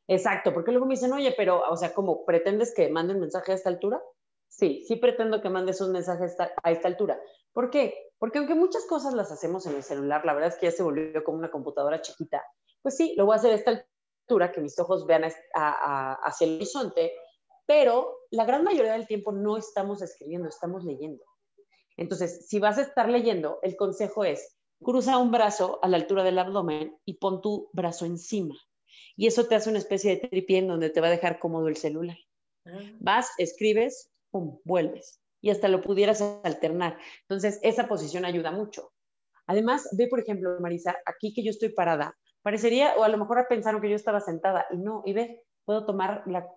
Exacto, 0.06 0.54
porque 0.54 0.70
luego 0.70 0.86
me 0.86 0.94
dicen, 0.94 1.12
oye, 1.12 1.34
pero, 1.36 1.62
o 1.68 1.76
sea, 1.76 1.92
¿cómo 1.92 2.24
pretendes 2.24 2.72
que 2.74 2.88
mande 2.88 3.12
un 3.14 3.20
mensaje 3.20 3.52
a 3.52 3.56
esta 3.56 3.68
altura? 3.68 4.00
Sí, 4.48 4.82
sí 4.88 4.96
pretendo 4.96 5.42
que 5.42 5.50
mandes 5.50 5.80
un 5.82 5.92
mensaje 5.92 6.24
a 6.62 6.70
esta 6.70 6.88
altura. 6.88 7.20
¿Por 7.52 7.70
qué? 7.70 8.08
Porque 8.18 8.38
aunque 8.38 8.54
muchas 8.54 8.86
cosas 8.86 9.14
las 9.14 9.30
hacemos 9.30 9.66
en 9.66 9.76
el 9.76 9.82
celular, 9.82 10.24
la 10.24 10.34
verdad 10.34 10.48
es 10.48 10.56
que 10.56 10.66
ya 10.66 10.72
se 10.72 10.82
volvió 10.82 11.22
como 11.22 11.38
una 11.38 11.50
computadora 11.50 12.00
chiquita, 12.00 12.42
pues 12.82 12.96
sí, 12.96 13.14
lo 13.16 13.26
voy 13.26 13.34
a 13.34 13.36
hacer 13.36 13.52
a 13.52 13.54
esta 13.56 13.86
altura, 14.28 14.52
que 14.52 14.61
mis 14.61 14.78
ojos 14.78 15.06
vean 15.06 15.25
hacia 15.25 16.47
el 16.47 16.56
horizonte, 16.56 17.12
pero 17.66 18.18
la 18.30 18.44
gran 18.44 18.62
mayoría 18.62 18.92
del 18.92 19.06
tiempo 19.06 19.32
no 19.32 19.56
estamos 19.56 20.02
escribiendo, 20.02 20.49
estamos 20.49 20.85
leyendo. 20.85 21.25
Entonces, 21.97 22.47
si 22.47 22.58
vas 22.58 22.78
a 22.78 22.82
estar 22.82 23.08
leyendo, 23.08 23.58
el 23.62 23.76
consejo 23.76 24.25
es, 24.25 24.56
cruza 24.82 25.18
un 25.18 25.30
brazo 25.30 25.78
a 25.82 25.88
la 25.88 25.97
altura 25.97 26.23
del 26.25 26.38
abdomen 26.38 26.97
y 27.04 27.14
pon 27.14 27.40
tu 27.40 27.70
brazo 27.73 28.04
encima. 28.04 28.54
Y 29.16 29.26
eso 29.26 29.47
te 29.47 29.54
hace 29.54 29.70
una 29.70 29.78
especie 29.78 30.11
de 30.14 30.28
tripié 30.28 30.58
en 30.58 30.68
donde 30.68 30.90
te 30.90 31.00
va 31.00 31.08
a 31.08 31.11
dejar 31.11 31.38
cómodo 31.38 31.68
el 31.68 31.76
celular. 31.76 32.18
Ah. 32.66 32.78
Vas, 33.00 33.30
escribes, 33.38 34.11
pum, 34.30 34.61
vuelves 34.64 35.20
y 35.40 35.50
hasta 35.50 35.68
lo 35.68 35.80
pudieras 35.80 36.20
alternar. 36.44 36.99
Entonces, 37.23 37.58
esa 37.62 37.88
posición 37.88 38.25
ayuda 38.25 38.52
mucho. 38.52 38.92
Además, 39.47 39.88
ve, 39.92 40.06
por 40.08 40.20
ejemplo, 40.20 40.61
Marisa, 40.61 40.97
aquí 41.06 41.32
que 41.32 41.42
yo 41.42 41.50
estoy 41.50 41.70
parada, 41.70 42.16
parecería, 42.42 42.95
o 42.97 43.04
a 43.04 43.09
lo 43.09 43.18
mejor 43.18 43.47
pensaron 43.49 43.80
que 43.80 43.90
yo 43.90 43.97
estaba 43.97 44.21
sentada, 44.21 44.66
y 44.71 44.76
no, 44.76 45.02
y 45.04 45.12
ve, 45.12 45.42
puedo 45.68 45.85
tomar 45.85 46.23
la, 46.25 46.50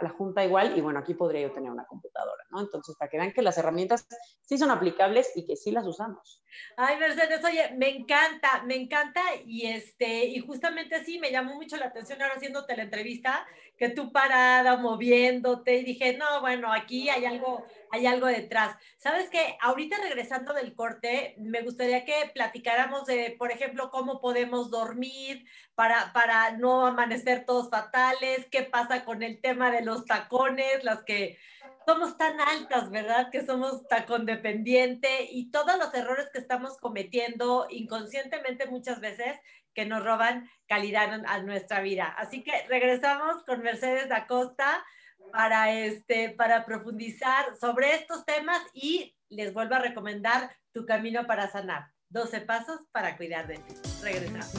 la, 0.00 0.08
junta 0.16 0.42
igual 0.42 0.72
y 0.74 0.80
bueno, 0.80 0.98
aquí 0.98 1.12
podría 1.12 1.42
yo 1.42 1.52
tener 1.52 1.70
una 1.70 1.84
computadora, 1.84 2.42
¿no? 2.50 2.62
Entonces, 2.62 2.96
para 2.96 3.10
que 3.10 3.18
vean 3.18 3.34
que 3.34 3.42
las 3.42 3.58
herramientas 3.58 4.08
sí 4.40 4.56
son 4.56 4.70
aplicables 4.70 5.30
y 5.36 5.44
que 5.44 5.54
sí 5.54 5.70
las 5.70 5.86
usamos. 5.86 6.42
Ay, 6.78 6.96
Mercedes, 6.96 7.44
oye, 7.44 7.74
me 7.76 7.90
encanta, 7.90 8.62
me 8.64 8.76
encanta 8.76 9.20
y 9.44 9.66
este, 9.66 10.24
y 10.24 10.38
justamente 10.40 11.04
sí, 11.04 11.18
me 11.18 11.30
llamó 11.30 11.56
mucho 11.56 11.76
la 11.76 11.88
atención 11.88 12.22
ahora 12.22 12.36
haciéndote 12.36 12.74
la 12.74 12.84
entrevista, 12.84 13.46
que 13.76 13.88
tú 13.88 14.12
parada, 14.12 14.76
moviéndote 14.76 15.76
y 15.76 15.84
dije, 15.84 16.16
no, 16.16 16.40
bueno, 16.40 16.72
aquí 16.72 17.08
hay 17.08 17.24
algo, 17.24 17.66
hay 17.90 18.06
algo 18.06 18.26
detrás. 18.26 18.76
¿Sabes 18.98 19.28
qué? 19.30 19.56
Ahorita 19.60 19.96
regresando 20.02 20.52
del 20.52 20.74
corte, 20.74 21.34
me 21.38 21.62
gustaría 21.62 22.04
que 22.04 22.30
platicáramos 22.32 23.06
de, 23.06 23.34
por 23.38 23.50
ejemplo, 23.50 23.90
cómo 23.90 24.20
podemos 24.20 24.70
dormir 24.70 25.44
para, 25.74 26.12
para 26.12 26.52
no 26.52 26.86
amanecer 26.86 27.44
todos 27.44 27.70
fatales, 27.70 28.46
qué 28.50 28.62
pasa 28.62 29.04
con 29.04 29.22
el 29.22 29.40
tema 29.40 29.70
de 29.70 29.82
los 29.82 30.04
tacones, 30.04 30.84
las 30.84 31.02
que 31.02 31.38
somos 31.86 32.16
tan 32.16 32.40
altas, 32.40 32.90
¿verdad? 32.90 33.30
Que 33.30 33.44
somos 33.44 33.86
tacón 33.88 34.24
dependiente 34.24 35.28
y 35.30 35.50
todos 35.50 35.76
los 35.78 35.92
errores 35.94 36.30
que 36.32 36.38
estamos 36.38 36.78
cometiendo 36.78 37.66
inconscientemente 37.70 38.66
muchas 38.66 39.00
veces 39.00 39.36
que 39.74 39.84
nos 39.84 40.04
roban 40.04 40.48
calidad 40.66 41.22
a 41.26 41.38
nuestra 41.42 41.80
vida. 41.80 42.14
Así 42.16 42.42
que 42.42 42.52
regresamos 42.68 43.42
con 43.44 43.62
Mercedes 43.62 44.08
da 44.08 44.26
Costa 44.26 44.84
para, 45.32 45.72
este, 45.72 46.30
para 46.30 46.64
profundizar 46.64 47.56
sobre 47.60 47.94
estos 47.94 48.24
temas 48.24 48.60
y 48.72 49.16
les 49.28 49.52
vuelvo 49.52 49.74
a 49.74 49.80
recomendar 49.80 50.56
Tu 50.72 50.86
Camino 50.86 51.26
para 51.26 51.50
Sanar. 51.50 51.90
12 52.08 52.42
pasos 52.42 52.80
para 52.92 53.16
cuidar 53.16 53.46
de 53.48 53.56
ti. 53.56 53.74
Regresamos. 54.02 54.52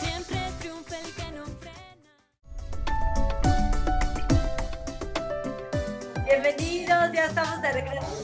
Siempre 0.00 0.38
triunfa 0.58 0.98
el 0.98 1.14
que 1.14 1.30
no 1.30 1.46
frena. 1.46 2.12
Bienvenidos, 6.24 7.12
ya 7.12 7.26
estamos 7.26 7.62
de 7.62 7.72
regreso 7.72 8.23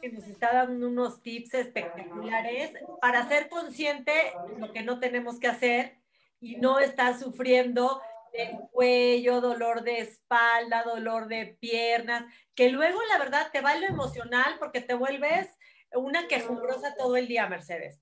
que 0.00 0.10
nos 0.10 0.24
está 0.24 0.52
dando 0.52 0.88
unos 0.88 1.22
tips 1.22 1.54
espectaculares 1.54 2.72
para 3.00 3.28
ser 3.28 3.48
consciente 3.48 4.12
de 4.48 4.58
lo 4.58 4.72
que 4.72 4.82
no 4.82 4.98
tenemos 4.98 5.38
que 5.38 5.48
hacer 5.48 5.98
y 6.40 6.56
no 6.56 6.78
estar 6.78 7.18
sufriendo 7.18 8.00
de 8.32 8.58
cuello, 8.70 9.40
dolor 9.40 9.82
de 9.82 9.98
espalda, 9.98 10.84
dolor 10.84 11.28
de 11.28 11.56
piernas, 11.60 12.24
que 12.54 12.70
luego 12.70 12.98
la 13.10 13.18
verdad 13.18 13.48
te 13.52 13.60
va 13.60 13.76
lo 13.76 13.86
emocional 13.86 14.56
porque 14.58 14.80
te 14.80 14.94
vuelves 14.94 15.48
una 15.94 16.28
quejumbrosa 16.28 16.94
todo 16.96 17.16
el 17.16 17.26
día, 17.26 17.48
Mercedes. 17.48 18.00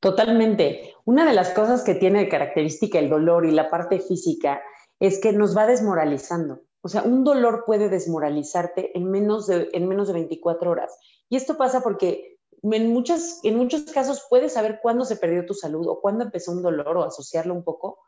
Totalmente. 0.00 0.94
Una 1.04 1.24
de 1.24 1.32
las 1.32 1.50
cosas 1.50 1.82
que 1.82 1.94
tiene 1.94 2.20
de 2.20 2.28
característica 2.28 2.98
el 2.98 3.08
dolor 3.08 3.46
y 3.46 3.50
la 3.50 3.70
parte 3.70 3.98
física 4.00 4.62
es 5.00 5.20
que 5.20 5.32
nos 5.32 5.56
va 5.56 5.66
desmoralizando. 5.66 6.65
O 6.86 6.88
sea, 6.88 7.02
un 7.02 7.24
dolor 7.24 7.64
puede 7.66 7.88
desmoralizarte 7.88 8.96
en 8.96 9.10
menos 9.10 9.48
de, 9.48 9.70
en 9.72 9.88
menos 9.88 10.06
de 10.06 10.12
24 10.12 10.70
horas. 10.70 10.96
Y 11.28 11.34
esto 11.34 11.56
pasa 11.56 11.80
porque 11.80 12.38
en, 12.62 12.92
muchas, 12.92 13.40
en 13.42 13.56
muchos 13.56 13.82
casos 13.90 14.24
puedes 14.30 14.52
saber 14.52 14.78
cuándo 14.80 15.04
se 15.04 15.16
perdió 15.16 15.44
tu 15.44 15.52
salud 15.52 15.84
o 15.88 16.00
cuándo 16.00 16.22
empezó 16.22 16.52
un 16.52 16.62
dolor 16.62 16.96
o 16.96 17.02
asociarlo 17.02 17.54
un 17.54 17.64
poco, 17.64 17.98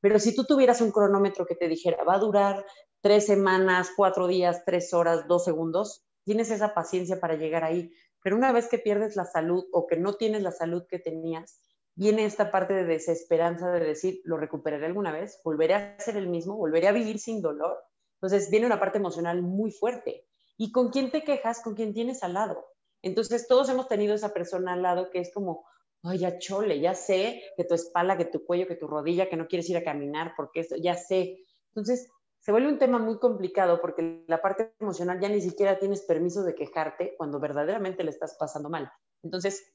pero 0.00 0.20
si 0.20 0.36
tú 0.36 0.44
tuvieras 0.44 0.80
un 0.80 0.92
cronómetro 0.92 1.46
que 1.46 1.56
te 1.56 1.66
dijera, 1.66 2.04
va 2.04 2.14
a 2.14 2.20
durar 2.20 2.64
tres 3.00 3.26
semanas, 3.26 3.90
cuatro 3.96 4.28
días, 4.28 4.62
tres 4.64 4.94
horas, 4.94 5.26
dos 5.26 5.44
segundos, 5.44 6.04
tienes 6.22 6.52
esa 6.52 6.74
paciencia 6.74 7.18
para 7.18 7.34
llegar 7.34 7.64
ahí. 7.64 7.90
Pero 8.22 8.36
una 8.36 8.52
vez 8.52 8.68
que 8.68 8.78
pierdes 8.78 9.16
la 9.16 9.24
salud 9.24 9.64
o 9.72 9.88
que 9.88 9.96
no 9.96 10.14
tienes 10.14 10.42
la 10.42 10.52
salud 10.52 10.84
que 10.88 11.00
tenías, 11.00 11.58
viene 11.96 12.24
esta 12.24 12.52
parte 12.52 12.72
de 12.72 12.84
desesperanza 12.84 13.68
de 13.72 13.80
decir, 13.80 14.20
lo 14.22 14.36
recuperaré 14.36 14.86
alguna 14.86 15.10
vez, 15.10 15.40
volveré 15.42 15.74
a 15.74 15.98
ser 15.98 16.16
el 16.16 16.28
mismo, 16.28 16.56
volveré 16.56 16.86
a 16.86 16.92
vivir 16.92 17.18
sin 17.18 17.42
dolor. 17.42 17.76
Entonces 18.20 18.50
viene 18.50 18.66
una 18.66 18.80
parte 18.80 18.98
emocional 18.98 19.42
muy 19.42 19.70
fuerte. 19.70 20.26
¿Y 20.56 20.72
con 20.72 20.90
quién 20.90 21.10
te 21.10 21.22
quejas? 21.22 21.60
Con 21.62 21.74
quién 21.74 21.94
tienes 21.94 22.22
al 22.22 22.34
lado. 22.34 22.66
Entonces 23.02 23.46
todos 23.46 23.68
hemos 23.68 23.86
tenido 23.86 24.14
esa 24.14 24.34
persona 24.34 24.72
al 24.72 24.82
lado 24.82 25.10
que 25.10 25.20
es 25.20 25.32
como, 25.32 25.64
ay, 26.02 26.18
ya 26.18 26.38
chole, 26.38 26.80
ya 26.80 26.94
sé 26.94 27.42
que 27.56 27.64
tu 27.64 27.74
espalda, 27.74 28.16
que 28.16 28.24
tu 28.24 28.44
cuello, 28.44 28.66
que 28.66 28.74
tu 28.74 28.88
rodilla, 28.88 29.28
que 29.28 29.36
no 29.36 29.46
quieres 29.46 29.70
ir 29.70 29.76
a 29.76 29.84
caminar, 29.84 30.32
porque 30.36 30.60
eso, 30.60 30.74
ya 30.76 30.94
sé. 30.94 31.38
Entonces, 31.68 32.08
se 32.40 32.52
vuelve 32.52 32.68
un 32.68 32.78
tema 32.78 32.98
muy 32.98 33.18
complicado 33.18 33.80
porque 33.80 34.24
la 34.26 34.40
parte 34.40 34.74
emocional 34.80 35.20
ya 35.20 35.28
ni 35.28 35.40
siquiera 35.40 35.78
tienes 35.78 36.02
permiso 36.02 36.42
de 36.42 36.54
quejarte 36.54 37.14
cuando 37.16 37.38
verdaderamente 37.38 38.04
le 38.04 38.10
estás 38.10 38.36
pasando 38.38 38.68
mal. 38.68 38.90
Entonces, 39.22 39.74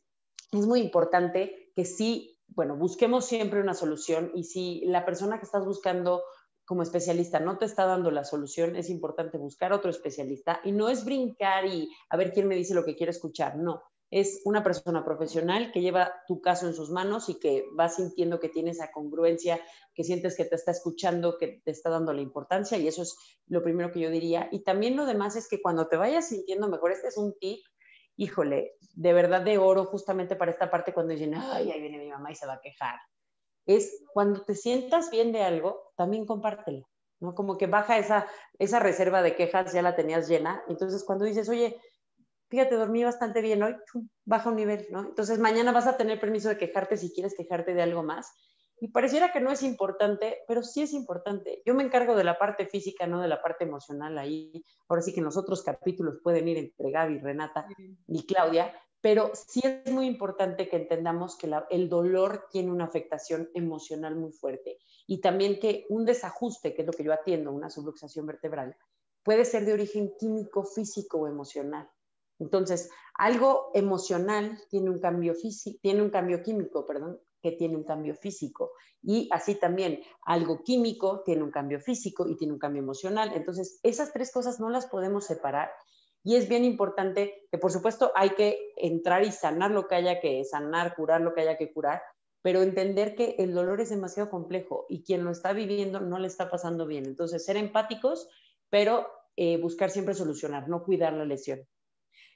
es 0.52 0.66
muy 0.66 0.82
importante 0.82 1.72
que 1.76 1.86
sí, 1.86 2.40
bueno, 2.48 2.76
busquemos 2.76 3.26
siempre 3.26 3.60
una 3.60 3.74
solución 3.74 4.32
y 4.34 4.44
si 4.44 4.86
la 4.86 5.06
persona 5.06 5.40
que 5.40 5.46
estás 5.46 5.66
buscando 5.66 6.24
como 6.66 6.84
especialista 6.84 7.40
no 7.40 7.58
te 7.58 7.66
está 7.66 7.86
dando 7.86 8.12
la 8.12 8.24
solución, 8.24 8.76
es 8.76 8.90
importante 8.90 9.38
buscar 9.38 9.74
otro 9.74 9.90
especialista 9.90 10.62
y 10.64 10.72
no 10.72 10.90
es 10.90 11.06
brincar 11.06 11.66
y 11.66 11.90
a 12.10 12.18
ver 12.18 12.32
quién 12.32 12.48
me 12.48 12.56
dice 12.56 12.74
lo 12.74 12.86
que 12.86 12.96
quiero 12.96 13.12
escuchar, 13.12 13.58
no, 13.58 13.84
es 14.14 14.42
una 14.46 14.64
persona 14.64 15.04
profesional 15.04 15.72
que 15.72 15.82
lleva 15.82 16.14
tu 16.28 16.40
caso 16.40 16.68
en 16.68 16.76
sus 16.76 16.92
manos 16.92 17.30
y 17.30 17.40
que 17.40 17.66
va 17.78 17.90
sintiendo 17.90 18.40
que 18.40 18.48
tiene 18.48 18.70
esa 18.70 18.92
congruencia, 18.92 19.60
que 19.96 20.04
sientes 20.04 20.38
que 20.38 20.46
te 20.46 20.54
está 20.54 20.70
escuchando, 20.70 21.40
que 21.40 21.62
te 21.66 21.72
está 21.72 21.90
dando 21.90 22.14
la 22.14 22.22
importancia 22.22 22.78
y 22.78 22.88
eso 22.88 23.02
es 23.02 23.18
lo 23.48 23.64
primero 23.64 23.92
que 23.92 24.02
yo 24.02 24.12
diría. 24.12 24.50
Y 24.52 24.60
también 24.60 24.96
lo 24.96 25.08
demás 25.08 25.36
es 25.36 25.48
que 25.48 25.64
cuando 25.64 25.88
te 25.88 25.98
vayas 25.98 26.28
sintiendo 26.28 26.70
mejor, 26.70 26.92
este 26.92 27.08
es 27.08 27.18
un 27.18 27.34
tip, 27.40 27.66
híjole, 28.16 28.76
de 28.94 29.14
verdad 29.14 29.42
de 29.42 29.58
oro 29.58 29.86
justamente 29.86 30.36
para 30.36 30.52
esta 30.52 30.70
parte 30.70 30.94
cuando 30.94 31.14
dicen, 31.14 31.34
ay, 31.34 31.72
ahí 31.72 31.82
viene 31.82 31.98
mi 31.98 32.10
mamá 32.10 32.32
y 32.32 32.36
se 32.36 32.46
va 32.46 32.54
a 32.54 32.62
quejar. 32.62 33.00
Es 33.66 34.04
cuando 34.14 34.44
te 34.44 34.56
sientas 34.56 35.10
bien 35.10 35.32
de 35.32 35.44
algo, 35.44 35.92
también 35.96 36.26
compártelo, 36.26 36.88
¿no? 37.20 37.34
Como 37.36 37.58
que 37.58 37.68
baja 37.68 37.98
esa, 37.98 38.28
esa 38.60 38.80
reserva 38.80 39.22
de 39.22 39.36
quejas, 39.36 39.74
ya 39.74 39.82
la 39.82 39.96
tenías 39.96 40.28
llena. 40.28 40.64
Entonces 40.68 41.04
cuando 41.04 41.26
dices, 41.26 41.50
oye, 41.50 41.80
fíjate, 42.50 42.76
dormí 42.76 43.04
bastante 43.04 43.42
bien 43.42 43.64
hoy, 43.64 43.76
baja 44.26 44.50
un 44.50 44.58
nivel, 44.58 44.88
¿no? 44.92 45.02
Entonces 45.02 45.40
mañana 45.40 45.72
vas 45.72 45.88
a 45.88 45.98
tener 45.98 46.20
permiso 46.20 46.50
de 46.50 46.58
quejarte 46.58 46.98
si 46.98 47.12
quieres 47.12 47.36
quejarte 47.36 47.74
de 47.74 47.82
algo 47.82 48.04
más. 48.04 48.32
Y 48.80 48.90
pareciera 48.90 49.32
que 49.32 49.40
no 49.40 49.50
es 49.50 49.64
importante, 49.64 50.40
pero 50.48 50.62
sí 50.62 50.82
es 50.82 50.94
importante. 50.94 51.62
Yo 51.66 51.74
me 51.74 51.84
encargo 51.84 52.16
de 52.16 52.26
la 52.26 52.38
parte 52.38 52.66
física, 52.66 53.08
no 53.08 53.22
de 53.22 53.30
la 53.30 53.42
parte 53.42 53.64
emocional 53.64 54.18
ahí. 54.18 54.64
Ahora 54.90 55.02
sí 55.02 55.14
que 55.14 55.20
en 55.20 55.26
los 55.26 55.38
otros 55.38 55.64
capítulos 55.64 56.20
pueden 56.22 56.48
ir 56.50 56.58
entre 56.58 56.92
Gaby, 56.92 57.20
Renata 57.20 57.66
y 58.08 58.26
Claudia, 58.26 58.74
pero 59.04 59.32
sí 59.34 59.60
es 59.66 59.92
muy 59.92 60.08
importante 60.08 60.70
que 60.70 60.78
entendamos 60.78 61.36
que 61.36 61.52
el 61.72 61.90
dolor 61.90 62.48
tiene 62.50 62.72
una 62.72 62.86
afectación 62.86 63.50
emocional 63.54 64.16
muy 64.16 64.32
fuerte 64.32 64.78
y 65.06 65.20
también 65.20 65.60
que 65.60 65.86
un 65.90 66.06
desajuste, 66.06 66.74
que 66.74 66.84
es 66.84 66.88
lo 66.88 66.94
que 66.94 67.04
yo 67.04 67.12
atiendo, 67.12 67.52
una 67.52 67.70
subluxación 67.70 68.26
vertebral, 68.26 68.78
puede 69.22 69.44
ser 69.44 69.66
de 69.66 69.74
origen 69.74 70.14
químico, 70.18 70.64
físico 70.64 71.18
o 71.18 71.28
emocional. 71.28 71.92
Entonces, 72.40 72.90
algo 73.16 73.72
emocional 73.74 74.58
tiene 74.70 74.90
un 74.90 75.02
cambio 75.02 75.36
físico, 75.36 75.80
tiene 75.82 76.02
un 76.02 76.10
cambio 76.10 76.42
químico, 76.42 76.86
perdón, 76.86 77.20
que 77.42 77.52
tiene 77.52 77.76
un 77.76 77.84
cambio 77.84 78.16
físico. 78.16 78.72
Y 79.02 79.28
así 79.34 79.56
también, 79.56 80.00
algo 80.22 80.64
químico 80.64 81.24
tiene 81.26 81.44
un 81.44 81.52
cambio 81.52 81.82
físico 81.82 82.26
y 82.30 82.38
tiene 82.38 82.54
un 82.54 82.60
cambio 82.60 82.82
emocional. 82.82 83.34
Entonces, 83.36 83.82
esas 83.84 84.14
tres 84.14 84.32
cosas 84.32 84.62
no 84.62 84.70
las 84.70 84.86
podemos 84.86 85.26
separar 85.26 85.72
y 86.24 86.36
es 86.38 86.48
bien 86.48 86.64
importante 86.64 87.46
que, 87.52 87.58
por 87.58 87.72
supuesto, 87.72 88.12
hay 88.16 88.32
que 88.32 88.74
entrar 88.78 89.24
y 89.24 89.32
sanar 89.32 89.72
lo 89.72 89.88
que 89.88 89.96
haya 89.96 90.22
que 90.22 90.44
sanar, 90.46 90.96
curar 90.96 91.22
lo 91.22 91.34
que 91.34 91.42
haya 91.42 91.58
que 91.58 91.74
curar, 91.74 92.02
pero 92.42 92.62
entender 92.62 93.16
que 93.16 93.36
el 93.40 93.54
dolor 93.54 93.82
es 93.82 93.90
demasiado 93.90 94.30
complejo 94.30 94.86
y 94.90 95.04
quien 95.04 95.26
lo 95.26 95.32
está 95.32 95.52
viviendo 95.52 96.00
no 96.00 96.20
le 96.20 96.28
está 96.28 96.50
pasando 96.50 96.88
bien. 96.88 97.06
Entonces, 97.06 97.44
ser 97.44 97.58
empáticos, 97.58 98.30
pero 98.70 99.08
eh, 99.36 99.58
buscar 99.58 99.90
siempre 99.90 100.14
solucionar, 100.14 100.70
no 100.70 100.84
cuidar 100.84 101.14
la 101.14 101.26
lesión. 101.26 101.68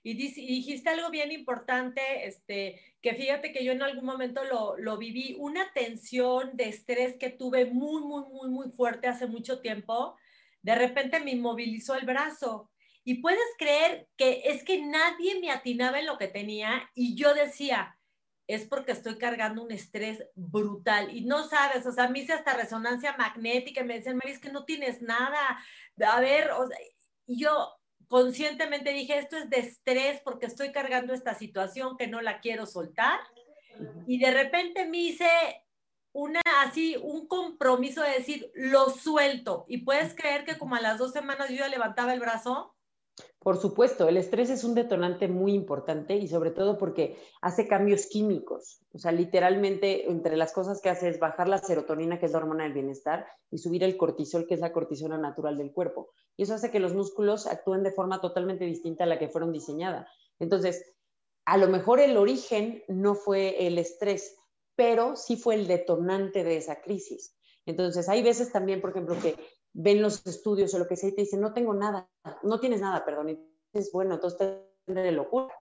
Y, 0.04 0.14
dijiste 0.14 0.90
algo 0.90 1.10
bien 1.10 1.32
importante, 1.32 2.28
este, 2.28 2.80
que 3.02 3.14
fíjate 3.14 3.52
que 3.52 3.66
yo 3.66 3.72
en 3.72 3.82
algún 3.82 4.06
momento 4.06 4.44
lo, 4.46 4.78
lo, 4.78 4.98
viví, 4.98 5.36
una 5.40 5.72
tensión 5.74 6.56
de 6.56 6.70
estrés 6.70 7.18
que 7.18 7.30
tuve 7.30 7.66
muy, 7.66 8.02
muy, 8.02 8.24
muy, 8.30 8.50
muy 8.50 8.70
fuerte 8.70 9.08
hace 9.08 9.28
mucho 9.28 9.60
tiempo, 9.60 10.16
de 10.62 10.76
repente 10.76 11.20
me 11.20 11.32
inmovilizó 11.32 11.96
el 11.96 12.06
brazo 12.06 12.70
y 13.08 13.22
puedes 13.22 13.40
creer 13.58 14.10
que 14.18 14.42
es 14.48 14.66
que 14.66 14.82
nadie 14.82 15.40
me 15.40 15.50
atinaba 15.50 15.98
en 15.98 16.08
lo 16.08 16.18
que 16.18 16.28
tenía 16.28 16.90
y 16.94 17.16
yo 17.16 17.34
decía, 17.34 17.98
es 18.48 18.66
porque 18.66 18.92
estoy 18.92 19.18
cargando 19.18 19.64
un 19.64 19.72
estrés 19.72 20.26
brutal. 20.36 21.16
Y 21.16 21.24
no 21.24 21.48
sabes, 21.48 21.86
o 21.86 21.94
sea, 21.94 22.10
me 22.10 22.20
hice 22.20 22.34
hasta 22.34 22.54
resonancia 22.54 23.16
magnética 23.18 23.80
y 23.80 23.86
me 23.86 23.94
decían, 23.94 24.18
María, 24.18 24.34
es 24.34 24.42
que 24.42 24.52
no 24.52 24.66
tienes 24.66 25.02
nada, 25.02 25.40
a 26.06 26.20
ver, 26.20 26.52
o 26.52 26.68
sea, 26.68 26.78
y 27.26 27.40
yo 27.40 27.80
conscientemente 28.10 28.92
dije, 28.92 29.18
esto 29.18 29.38
es 29.38 29.50
de 29.50 29.60
estrés 29.60 30.20
porque 30.26 30.48
estoy 30.48 30.74
cargando 30.74 31.14
esta 31.14 31.34
situación 31.34 31.96
que 31.96 32.08
no 32.08 32.20
la 32.20 32.42
quiero 32.42 32.66
soltar 32.66 33.22
y 34.06 34.20
de 34.20 34.32
repente 34.32 34.86
me 34.86 34.98
hice 34.98 35.30
una 36.12 36.42
así, 36.62 36.98
un 37.02 37.26
compromiso 37.30 38.02
de 38.02 38.10
decir, 38.10 38.52
lo 38.54 38.90
suelto 38.90 39.64
y 39.70 39.78
puedes 39.86 40.14
creer 40.14 40.44
que 40.44 40.58
como 40.58 40.76
a 40.76 40.82
las 40.82 40.98
dos 40.98 41.14
semanas 41.14 41.48
yo 41.48 41.56
ya 41.56 41.70
levantaba 41.70 42.14
el 42.14 42.20
brazo 42.20 42.74
por 43.40 43.58
supuesto, 43.58 44.10
el 44.10 44.18
estrés 44.18 44.50
es 44.50 44.66
un 44.66 44.76
detonante 44.76 45.30
muy 45.30 45.54
importante 45.54 46.18
y 46.18 46.28
sobre 46.28 46.52
todo 46.52 46.78
porque 46.78 47.18
hace 47.42 47.66
cambios 47.66 48.08
químicos. 48.08 48.82
O 48.94 49.00
sea, 49.00 49.14
literalmente 49.14 50.10
entre 50.12 50.36
las 50.36 50.52
cosas 50.52 50.82
que 50.82 50.90
hace 50.90 51.08
es 51.08 51.18
bajar 51.18 51.48
la 51.48 51.60
serotonina, 51.60 52.20
que 52.20 52.26
es 52.26 52.34
la 52.34 52.40
hormona 52.40 52.66
del 52.66 52.74
bienestar, 52.74 53.26
y 53.50 53.60
subir 53.60 53.86
el 53.86 53.96
cortisol, 53.96 54.48
que 54.48 54.56
es 54.56 54.60
la 54.60 54.74
cortisona 54.74 55.18
natural 55.18 55.58
del 55.58 55.72
cuerpo. 55.72 56.10
Y 56.36 56.44
eso 56.44 56.56
hace 56.56 56.72
que 56.72 56.82
los 56.82 56.94
músculos 56.94 57.48
actúen 57.48 57.84
de 57.84 57.94
forma 57.94 58.20
totalmente 58.20 58.66
distinta 58.66 59.06
a 59.06 59.08
la 59.08 59.18
que 59.18 59.30
fueron 59.30 59.54
diseñadas. 59.54 60.10
Entonces, 60.40 60.96
a 61.46 61.58
lo 61.58 61.70
mejor 61.70 62.02
el 62.02 62.18
origen 62.18 62.84
no 62.90 63.16
fue 63.16 63.66
el 63.66 63.78
estrés, 63.78 64.36
pero 64.78 65.18
sí 65.18 65.36
fue 65.36 65.56
el 65.56 65.68
detonante 65.68 66.46
de 66.46 66.56
esa 66.56 66.82
crisis. 66.82 67.36
Entonces, 67.66 68.08
hay 68.08 68.24
veces 68.24 68.54
también, 68.54 68.80
por 68.80 68.92
ejemplo, 68.92 69.18
que 69.22 69.36
ven 69.74 70.02
los 70.02 70.26
estudios 70.26 70.74
o 70.74 70.80
lo 70.80 70.88
que 70.88 70.96
sea 70.96 71.10
y 71.10 71.16
te 71.16 71.24
dicen, 71.24 71.42
no 71.42 71.54
tengo 71.54 71.74
nada, 71.74 72.10
no 72.44 72.62
tienes 72.62 72.80
nada, 72.80 73.04
perdón. 73.04 73.30
Y 73.30 73.40
dices, 73.74 73.92
bueno, 73.92 74.16
entonces 74.16 74.62
de 74.86 75.12
locura. 75.12 75.54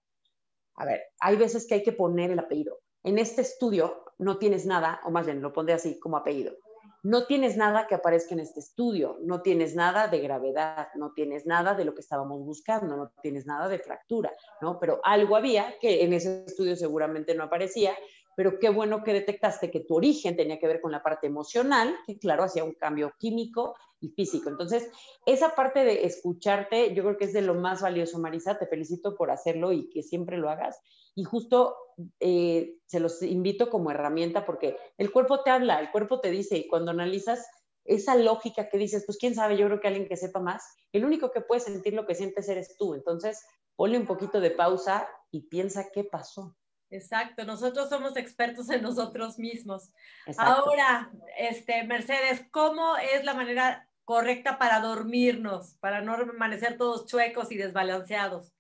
A 0.77 0.85
ver, 0.85 1.03
hay 1.19 1.37
veces 1.37 1.67
que 1.67 1.75
hay 1.75 1.83
que 1.83 1.93
poner 1.93 2.31
el 2.31 2.39
apellido. 2.39 2.79
En 3.03 3.19
este 3.19 3.43
estudio 3.43 4.05
no 4.19 4.39
tienes 4.39 4.67
nada, 4.67 5.01
o 5.05 5.11
más 5.11 5.27
bien 5.27 5.41
lo 5.41 5.53
pondré 5.53 5.75
así 5.75 5.99
como 5.99 6.17
apellido. 6.17 6.55
No 7.03 7.27
tienes 7.27 7.57
nada 7.57 7.87
que 7.87 7.95
aparezca 7.95 8.35
en 8.35 8.41
este 8.41 8.61
estudio, 8.61 9.19
no 9.23 9.43
tienes 9.43 9.77
nada 9.77 10.09
de 10.09 10.19
gravedad, 10.19 10.89
no 10.97 11.13
tienes 11.13 11.47
nada 11.47 11.75
de 11.75 11.85
lo 11.85 11.95
que 11.95 12.01
estábamos 12.01 12.45
buscando, 12.45 12.97
no 12.97 13.13
tienes 13.23 13.47
nada 13.47 13.69
de 13.69 13.79
fractura, 13.79 14.33
¿no? 14.61 14.81
Pero 14.81 15.01
algo 15.05 15.37
había 15.37 15.79
que 15.79 16.03
en 16.03 16.13
ese 16.13 16.45
estudio 16.47 16.75
seguramente 16.75 17.35
no 17.35 17.45
aparecía, 17.45 17.95
pero 18.37 18.59
qué 18.61 18.69
bueno 18.69 19.03
que 19.03 19.15
detectaste 19.15 19.71
que 19.71 19.81
tu 19.81 19.97
origen 19.97 20.37
tenía 20.37 20.61
que 20.61 20.69
ver 20.69 20.81
con 20.81 20.93
la 20.93 21.03
parte 21.03 21.27
emocional, 21.27 21.97
que 22.07 22.19
claro, 22.19 22.45
hacía 22.45 22.63
un 22.63 22.75
cambio 22.75 23.15
químico 23.19 23.75
y 23.99 24.11
físico. 24.11 24.51
Entonces, 24.51 24.89
esa 25.25 25.55
parte 25.55 25.85
de 25.85 26.05
escucharte, 26.05 26.95
yo 26.95 27.03
creo 27.03 27.17
que 27.17 27.25
es 27.25 27.33
de 27.33 27.41
lo 27.41 27.55
más 27.55 27.81
valioso, 27.81 28.19
Marisa, 28.19 28.59
te 28.59 28.67
felicito 28.67 29.17
por 29.17 29.31
hacerlo 29.31 29.73
y 29.73 29.89
que 29.89 30.03
siempre 30.03 30.37
lo 30.37 30.51
hagas. 30.51 30.79
Y 31.15 31.25
justo 31.25 31.75
eh, 32.21 32.77
se 32.85 33.01
los 33.01 33.23
invito 33.23 33.71
como 33.71 33.91
herramienta 33.91 34.45
porque 34.45 34.77
el 34.99 35.11
cuerpo 35.11 35.43
te 35.43 35.51
habla, 35.51 35.81
el 35.81 35.91
cuerpo 35.91 36.21
te 36.21 36.31
dice, 36.31 36.59
y 36.59 36.69
cuando 36.69 36.91
analizas 36.91 37.47
esa 37.87 38.17
lógica 38.17 38.69
que 38.69 38.77
dices, 38.77 39.05
pues 39.07 39.17
quién 39.17 39.35
sabe, 39.35 39.57
yo 39.57 39.67
creo 39.67 39.81
que 39.81 39.89
alguien 39.89 40.09
que 40.09 40.17
sepa 40.17 40.41
más, 40.41 40.63
el 40.93 41.07
único 41.07 41.31
que 41.31 41.41
puede 41.41 41.61
sentir 41.63 41.95
lo 41.95 42.07
que 42.07 42.15
sientes 42.15 42.49
eres 42.51 42.77
tú. 42.77 42.95
Entonces, 42.95 43.43
ponle 43.77 43.97
un 43.99 44.07
poquito 44.07 44.41
de 44.41 44.51
pausa 44.51 45.09
y 45.31 45.49
piensa 45.49 45.91
qué 45.91 46.05
pasó. 46.05 46.55
Exacto, 46.91 47.45
nosotros 47.45 47.89
somos 47.89 48.17
expertos 48.17 48.71
en 48.71 48.83
nosotros 48.83 49.39
mismos. 49.39 49.91
Ahora, 50.39 51.11
este, 51.37 51.83
Mercedes, 51.85 52.45
¿cómo 52.51 52.97
es 52.97 53.25
la 53.25 53.35
manera 53.35 53.89
correcta 54.05 54.57
para 54.59 54.81
dormirnos, 54.81 55.75
para 55.81 56.01
no 56.01 56.17
permanecer 56.17 56.77
todos 56.77 57.07
chuecos 57.07 57.51
y 57.51 57.57
desbalanceados? 57.57 58.53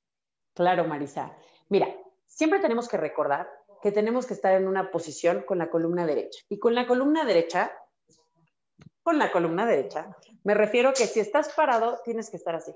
Claro, 0.54 0.84
Marisa. 0.84 1.32
Mira, 1.68 1.88
siempre 2.26 2.58
tenemos 2.58 2.88
que 2.88 2.96
recordar 2.96 3.48
que 3.82 3.92
tenemos 3.92 4.26
que 4.26 4.34
estar 4.34 4.54
en 4.54 4.66
una 4.66 4.90
posición 4.90 5.42
con 5.42 5.58
la 5.58 5.70
columna 5.70 6.04
derecha. 6.04 6.40
Y 6.48 6.58
con 6.58 6.74
la 6.74 6.86
columna 6.86 7.24
derecha, 7.24 7.72
con 9.02 9.18
la 9.18 9.30
columna 9.30 9.66
derecha, 9.66 10.16
me 10.42 10.54
refiero 10.54 10.92
que 10.92 11.06
si 11.06 11.20
estás 11.20 11.50
parado, 11.50 12.00
tienes 12.04 12.28
que 12.28 12.36
estar 12.36 12.56
así. 12.56 12.74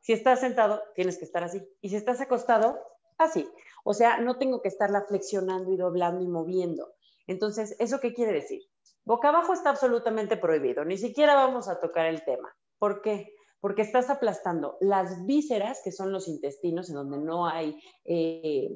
Si 0.00 0.12
estás 0.12 0.40
sentado, 0.40 0.82
tienes 0.94 1.18
que 1.18 1.24
estar 1.24 1.42
así. 1.42 1.66
Y 1.80 1.88
si 1.88 1.96
estás 1.96 2.20
acostado, 2.20 2.78
así. 3.18 3.50
O 3.84 3.94
sea, 3.94 4.18
no 4.18 4.38
tengo 4.38 4.62
que 4.62 4.68
estarla 4.68 5.02
flexionando 5.02 5.72
y 5.72 5.76
doblando 5.76 6.22
y 6.22 6.28
moviendo. 6.28 6.94
Entonces, 7.26 7.76
¿eso 7.78 8.00
qué 8.00 8.14
quiere 8.14 8.32
decir? 8.32 8.62
Boca 9.04 9.30
abajo 9.30 9.52
está 9.52 9.70
absolutamente 9.70 10.36
prohibido, 10.36 10.84
ni 10.84 10.96
siquiera 10.96 11.34
vamos 11.34 11.68
a 11.68 11.80
tocar 11.80 12.06
el 12.06 12.24
tema. 12.24 12.54
¿Por 12.78 13.02
qué? 13.02 13.34
Porque 13.60 13.82
estás 13.82 14.10
aplastando 14.10 14.76
las 14.80 15.24
vísceras, 15.26 15.80
que 15.82 15.92
son 15.92 16.12
los 16.12 16.28
intestinos, 16.28 16.88
en 16.88 16.96
donde 16.96 17.18
no 17.18 17.46
hay 17.46 17.80
eh, 18.04 18.70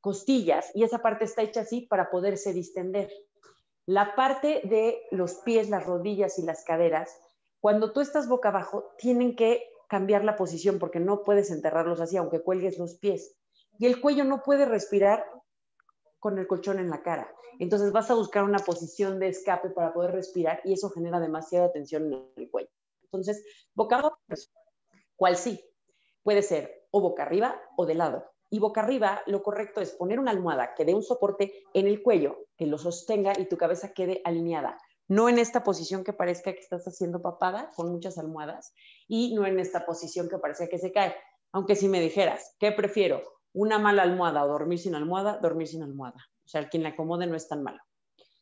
costillas, 0.00 0.70
y 0.74 0.82
esa 0.82 0.98
parte 0.98 1.24
está 1.24 1.42
hecha 1.42 1.60
así 1.60 1.82
para 1.82 2.10
poderse 2.10 2.52
distender. 2.52 3.10
La 3.86 4.14
parte 4.16 4.60
de 4.64 5.02
los 5.10 5.34
pies, 5.36 5.68
las 5.68 5.86
rodillas 5.86 6.38
y 6.38 6.42
las 6.42 6.64
caderas, 6.64 7.16
cuando 7.60 7.92
tú 7.92 8.00
estás 8.00 8.28
boca 8.28 8.48
abajo, 8.48 8.92
tienen 8.98 9.36
que 9.36 9.68
cambiar 9.88 10.24
la 10.24 10.36
posición 10.36 10.78
porque 10.78 11.00
no 11.00 11.22
puedes 11.22 11.50
enterrarlos 11.50 12.00
así, 12.00 12.16
aunque 12.16 12.40
cuelgues 12.40 12.78
los 12.78 12.98
pies 12.98 13.36
y 13.78 13.86
el 13.86 14.00
cuello 14.00 14.24
no 14.24 14.42
puede 14.42 14.64
respirar 14.64 15.24
con 16.18 16.38
el 16.38 16.46
colchón 16.46 16.78
en 16.78 16.90
la 16.90 17.02
cara. 17.02 17.30
Entonces 17.58 17.92
vas 17.92 18.10
a 18.10 18.14
buscar 18.14 18.44
una 18.44 18.58
posición 18.58 19.18
de 19.18 19.28
escape 19.28 19.70
para 19.70 19.92
poder 19.92 20.12
respirar 20.12 20.60
y 20.64 20.72
eso 20.72 20.90
genera 20.90 21.20
demasiada 21.20 21.72
tensión 21.72 22.12
en 22.12 22.32
el 22.36 22.50
cuello. 22.50 22.70
Entonces, 23.04 23.44
boca 23.74 24.02
pues, 24.26 24.52
¿cuál 25.16 25.36
sí? 25.36 25.62
Puede 26.22 26.42
ser 26.42 26.86
o 26.90 27.00
boca 27.00 27.22
arriba 27.22 27.60
o 27.76 27.86
de 27.86 27.94
lado. 27.94 28.24
Y 28.50 28.58
boca 28.58 28.82
arriba, 28.82 29.22
lo 29.26 29.42
correcto 29.42 29.80
es 29.80 29.92
poner 29.92 30.18
una 30.18 30.30
almohada 30.30 30.74
que 30.74 30.84
dé 30.84 30.94
un 30.94 31.02
soporte 31.02 31.64
en 31.74 31.86
el 31.86 32.02
cuello, 32.02 32.46
que 32.56 32.66
lo 32.66 32.78
sostenga 32.78 33.32
y 33.36 33.46
tu 33.46 33.56
cabeza 33.56 33.92
quede 33.92 34.20
alineada. 34.24 34.78
No 35.08 35.28
en 35.28 35.38
esta 35.38 35.62
posición 35.62 36.04
que 36.04 36.12
parezca 36.12 36.52
que 36.52 36.60
estás 36.60 36.86
haciendo 36.86 37.20
papada 37.20 37.70
con 37.76 37.90
muchas 37.90 38.16
almohadas 38.16 38.72
y 39.06 39.34
no 39.34 39.46
en 39.46 39.58
esta 39.58 39.84
posición 39.84 40.28
que 40.28 40.38
parece 40.38 40.68
que 40.68 40.78
se 40.78 40.92
cae. 40.92 41.14
Aunque 41.52 41.76
si 41.76 41.88
me 41.88 42.00
dijeras, 42.00 42.54
¿qué 42.58 42.72
prefiero? 42.72 43.22
Una 43.54 43.78
mala 43.78 44.02
almohada 44.02 44.44
o 44.44 44.48
dormir 44.48 44.78
sin 44.78 44.94
almohada, 44.94 45.38
dormir 45.38 45.68
sin 45.68 45.82
almohada. 45.82 46.28
O 46.44 46.48
sea, 46.48 46.68
quien 46.68 46.82
la 46.82 46.90
acomode 46.90 47.26
no 47.26 47.36
es 47.36 47.48
tan 47.48 47.62
malo. 47.62 47.80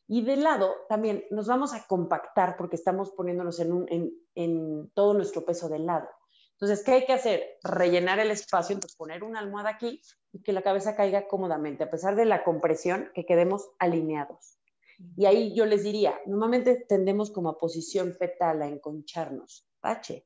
Y 0.08 0.22
de 0.22 0.36
lado 0.36 0.74
también 0.88 1.24
nos 1.30 1.46
vamos 1.46 1.72
a 1.74 1.86
compactar 1.86 2.56
porque 2.56 2.76
estamos 2.76 3.12
poniéndonos 3.12 3.60
en, 3.60 4.12
en, 4.34 4.90
todo 4.94 5.14
nuestro 5.14 5.44
peso 5.44 5.68
del 5.68 5.86
lado. 5.86 6.08
Entonces, 6.52 6.84
¿qué 6.84 6.92
hay 6.92 7.06
que 7.06 7.12
hacer? 7.12 7.58
Rellenar 7.62 8.18
el 8.18 8.30
espacio, 8.30 8.74
entonces 8.74 8.96
poner 8.96 9.22
una 9.22 9.38
almohada 9.38 9.70
aquí 9.70 10.00
y 10.32 10.42
que 10.42 10.52
la 10.52 10.62
cabeza 10.62 10.96
caiga 10.96 11.28
cómodamente, 11.28 11.84
a 11.84 11.90
pesar 11.90 12.16
de 12.16 12.24
la 12.24 12.42
compresión, 12.44 13.10
que 13.14 13.26
quedemos 13.26 13.68
alineados. 13.78 14.58
Y 15.16 15.26
ahí 15.26 15.54
yo 15.54 15.66
les 15.66 15.82
diría, 15.82 16.18
normalmente 16.26 16.84
tendemos 16.88 17.30
como 17.30 17.50
a 17.50 17.58
posición 17.58 18.14
fetal 18.14 18.62
a 18.62 18.68
enconcharnos. 18.68 19.66
H. 19.82 20.24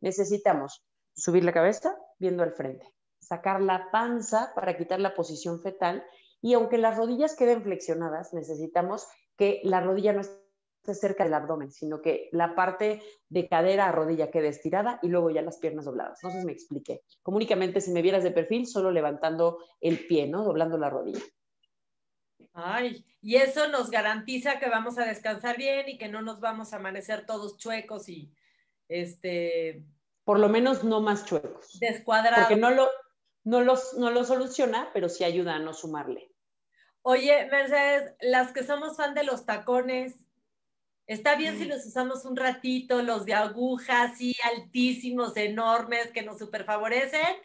Necesitamos 0.00 0.84
subir 1.14 1.44
la 1.44 1.52
cabeza 1.52 1.96
viendo 2.18 2.42
al 2.42 2.52
frente 2.52 2.94
sacar 3.26 3.60
la 3.60 3.90
panza 3.90 4.52
para 4.54 4.76
quitar 4.76 5.00
la 5.00 5.14
posición 5.14 5.60
fetal 5.60 6.04
y 6.40 6.54
aunque 6.54 6.78
las 6.78 6.96
rodillas 6.96 7.36
queden 7.36 7.62
flexionadas, 7.62 8.34
necesitamos 8.34 9.06
que 9.36 9.60
la 9.64 9.80
rodilla 9.80 10.12
no 10.12 10.20
esté 10.20 10.94
cerca 10.94 11.24
del 11.24 11.32
abdomen, 11.32 11.72
sino 11.72 12.02
que 12.02 12.28
la 12.32 12.54
parte 12.54 13.02
de 13.30 13.48
cadera 13.48 13.88
a 13.88 13.92
rodilla 13.92 14.30
quede 14.30 14.48
estirada 14.48 14.98
y 15.02 15.08
luego 15.08 15.30
ya 15.30 15.40
las 15.40 15.56
piernas 15.56 15.86
dobladas. 15.86 16.20
No 16.22 16.30
sé 16.30 16.40
si 16.40 16.46
me 16.46 16.52
expliqué. 16.52 17.00
Como 17.22 17.38
únicamente 17.38 17.80
si 17.80 17.92
me 17.92 18.02
vieras 18.02 18.22
de 18.22 18.30
perfil, 18.30 18.66
solo 18.66 18.90
levantando 18.90 19.58
el 19.80 20.06
pie, 20.06 20.26
¿no? 20.26 20.44
Doblando 20.44 20.76
la 20.76 20.90
rodilla. 20.90 21.22
Ay, 22.52 23.04
y 23.22 23.36
eso 23.36 23.68
nos 23.68 23.90
garantiza 23.90 24.58
que 24.60 24.68
vamos 24.68 24.98
a 24.98 25.06
descansar 25.06 25.56
bien 25.56 25.88
y 25.88 25.96
que 25.96 26.08
no 26.08 26.20
nos 26.20 26.40
vamos 26.40 26.72
a 26.72 26.76
amanecer 26.76 27.24
todos 27.24 27.56
chuecos 27.56 28.08
y 28.08 28.30
este 28.88 29.82
por 30.24 30.38
lo 30.38 30.48
menos 30.48 30.84
no 30.84 31.00
más 31.00 31.26
chuecos. 31.26 31.78
Descuadrados. 31.80 32.46
Porque 32.46 32.60
no 32.60 32.70
lo, 32.70 32.88
no, 33.44 33.60
los, 33.60 33.94
no 33.94 34.10
lo 34.10 34.24
soluciona, 34.24 34.90
pero 34.92 35.08
sí 35.08 35.24
ayuda 35.24 35.54
a 35.54 35.58
no 35.58 35.72
sumarle. 35.72 36.30
Oye, 37.02 37.46
Mercedes, 37.50 38.14
las 38.20 38.52
que 38.52 38.64
somos 38.64 38.96
fan 38.96 39.14
de 39.14 39.24
los 39.24 39.44
tacones, 39.44 40.16
¿está 41.06 41.36
bien 41.36 41.58
si 41.58 41.66
los 41.66 41.84
usamos 41.84 42.24
un 42.24 42.34
ratito, 42.34 43.02
los 43.02 43.26
de 43.26 43.34
aguja 43.34 44.04
así 44.04 44.34
altísimos, 44.54 45.36
enormes, 45.36 46.10
que 46.12 46.22
nos 46.22 46.38
super 46.38 46.64
favorecen? 46.64 47.36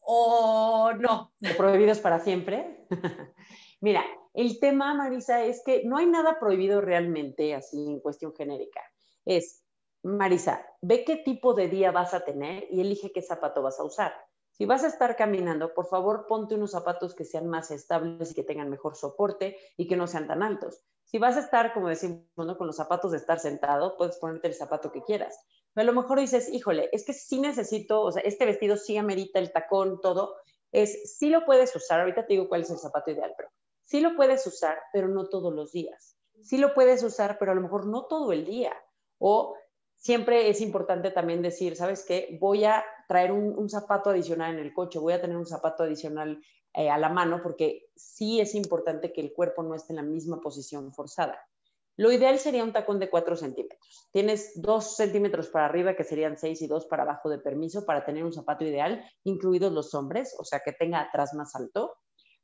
¿O 0.00 0.92
no? 0.98 1.34
¿Prohibidos 1.58 1.98
para 1.98 2.18
siempre? 2.18 2.86
Mira, 3.80 4.04
el 4.32 4.58
tema, 4.58 4.94
Marisa, 4.94 5.44
es 5.44 5.62
que 5.64 5.84
no 5.84 5.98
hay 5.98 6.06
nada 6.06 6.40
prohibido 6.40 6.80
realmente 6.80 7.54
así 7.54 7.76
en 7.76 8.00
cuestión 8.00 8.34
genérica. 8.34 8.80
Es 9.26 9.62
Marisa, 10.02 10.64
ve 10.80 11.04
qué 11.04 11.16
tipo 11.16 11.52
de 11.52 11.68
día 11.68 11.90
vas 11.90 12.14
a 12.14 12.24
tener 12.24 12.66
y 12.70 12.80
elige 12.80 13.12
qué 13.12 13.20
zapato 13.20 13.62
vas 13.62 13.78
a 13.78 13.84
usar. 13.84 14.27
Si 14.58 14.66
vas 14.66 14.82
a 14.82 14.88
estar 14.88 15.14
caminando, 15.14 15.72
por 15.72 15.86
favor, 15.86 16.26
ponte 16.26 16.56
unos 16.56 16.72
zapatos 16.72 17.14
que 17.14 17.24
sean 17.24 17.46
más 17.46 17.70
estables 17.70 18.32
y 18.32 18.34
que 18.34 18.42
tengan 18.42 18.68
mejor 18.68 18.96
soporte 18.96 19.56
y 19.76 19.86
que 19.86 19.96
no 19.96 20.08
sean 20.08 20.26
tan 20.26 20.42
altos. 20.42 20.82
Si 21.04 21.18
vas 21.18 21.36
a 21.36 21.40
estar, 21.40 21.72
como 21.72 21.88
decimos, 21.88 22.26
con 22.34 22.66
los 22.66 22.74
zapatos 22.74 23.12
de 23.12 23.18
estar 23.18 23.38
sentado, 23.38 23.96
puedes 23.96 24.16
ponerte 24.16 24.48
el 24.48 24.54
zapato 24.54 24.90
que 24.90 25.04
quieras. 25.04 25.38
Pero 25.72 25.88
a 25.88 25.92
lo 25.92 26.00
mejor 26.00 26.18
dices, 26.18 26.48
híjole, 26.52 26.88
es 26.90 27.04
que 27.04 27.12
sí 27.12 27.40
necesito, 27.40 28.02
o 28.02 28.10
sea, 28.10 28.20
este 28.22 28.46
vestido 28.46 28.76
sí 28.76 28.96
amerita 28.96 29.38
el 29.38 29.52
tacón, 29.52 30.00
todo. 30.00 30.34
Es, 30.72 31.16
sí 31.16 31.30
lo 31.30 31.46
puedes 31.46 31.74
usar, 31.76 32.00
ahorita 32.00 32.26
te 32.26 32.32
digo 32.32 32.48
cuál 32.48 32.62
es 32.62 32.70
el 32.70 32.78
zapato 32.78 33.12
ideal, 33.12 33.32
pero 33.36 33.50
sí 33.84 34.00
lo 34.00 34.16
puedes 34.16 34.44
usar, 34.44 34.76
pero 34.92 35.06
no 35.06 35.28
todos 35.28 35.54
los 35.54 35.70
días. 35.70 36.16
Sí 36.42 36.58
lo 36.58 36.74
puedes 36.74 37.04
usar, 37.04 37.38
pero 37.38 37.52
a 37.52 37.54
lo 37.54 37.60
mejor 37.60 37.86
no 37.86 38.06
todo 38.06 38.32
el 38.32 38.44
día. 38.44 38.74
O 39.18 39.54
siempre 39.98 40.48
es 40.48 40.60
importante 40.60 41.10
también 41.10 41.42
decir, 41.42 41.76
¿sabes 41.76 42.04
qué? 42.06 42.38
Voy 42.40 42.64
a 42.64 42.84
traer 43.08 43.32
un, 43.32 43.68
zapato 43.68 44.10
adicional 44.10 44.54
en 44.54 44.60
el 44.60 44.72
coche, 44.72 44.98
voy 44.98 45.12
a 45.12 45.20
tener 45.20 45.36
un 45.36 45.46
zapato 45.46 45.82
adicional 45.82 46.40
eh, 46.74 46.88
a 46.88 46.98
la 46.98 47.08
mano, 47.08 47.40
porque 47.42 47.90
sí 47.96 48.40
es 48.40 48.54
importante 48.54 49.12
que 49.12 49.20
el 49.20 49.32
cuerpo 49.32 49.62
no 49.62 49.74
esté 49.74 49.92
en 49.92 49.96
la 49.96 50.02
misma 50.02 50.40
posición 50.40 50.92
forzada. 50.92 51.38
Lo 51.96 52.12
ideal 52.12 52.38
sería 52.38 52.62
un 52.62 52.72
tacón 52.72 53.00
de 53.00 53.10
4 53.10 53.36
centímetros. 53.36 54.08
Tienes 54.12 54.52
2 54.62 54.96
centímetros 54.96 55.48
para 55.48 55.66
arriba, 55.66 55.96
que 55.96 56.04
serían 56.04 56.38
6 56.38 56.62
y 56.62 56.66
2 56.68 56.86
para 56.86 57.02
abajo 57.02 57.28
de 57.28 57.38
permiso, 57.38 57.84
para 57.84 58.04
tener 58.04 58.24
un 58.24 58.32
zapato 58.32 58.64
ideal, 58.64 59.04
incluidos 59.24 59.72
los 59.72 59.94
hombres, 59.94 60.36
o 60.38 60.44
sea, 60.44 60.60
que 60.60 60.72
tenga 60.72 61.00
atrás 61.00 61.34
más 61.34 61.56
alto, 61.56 61.96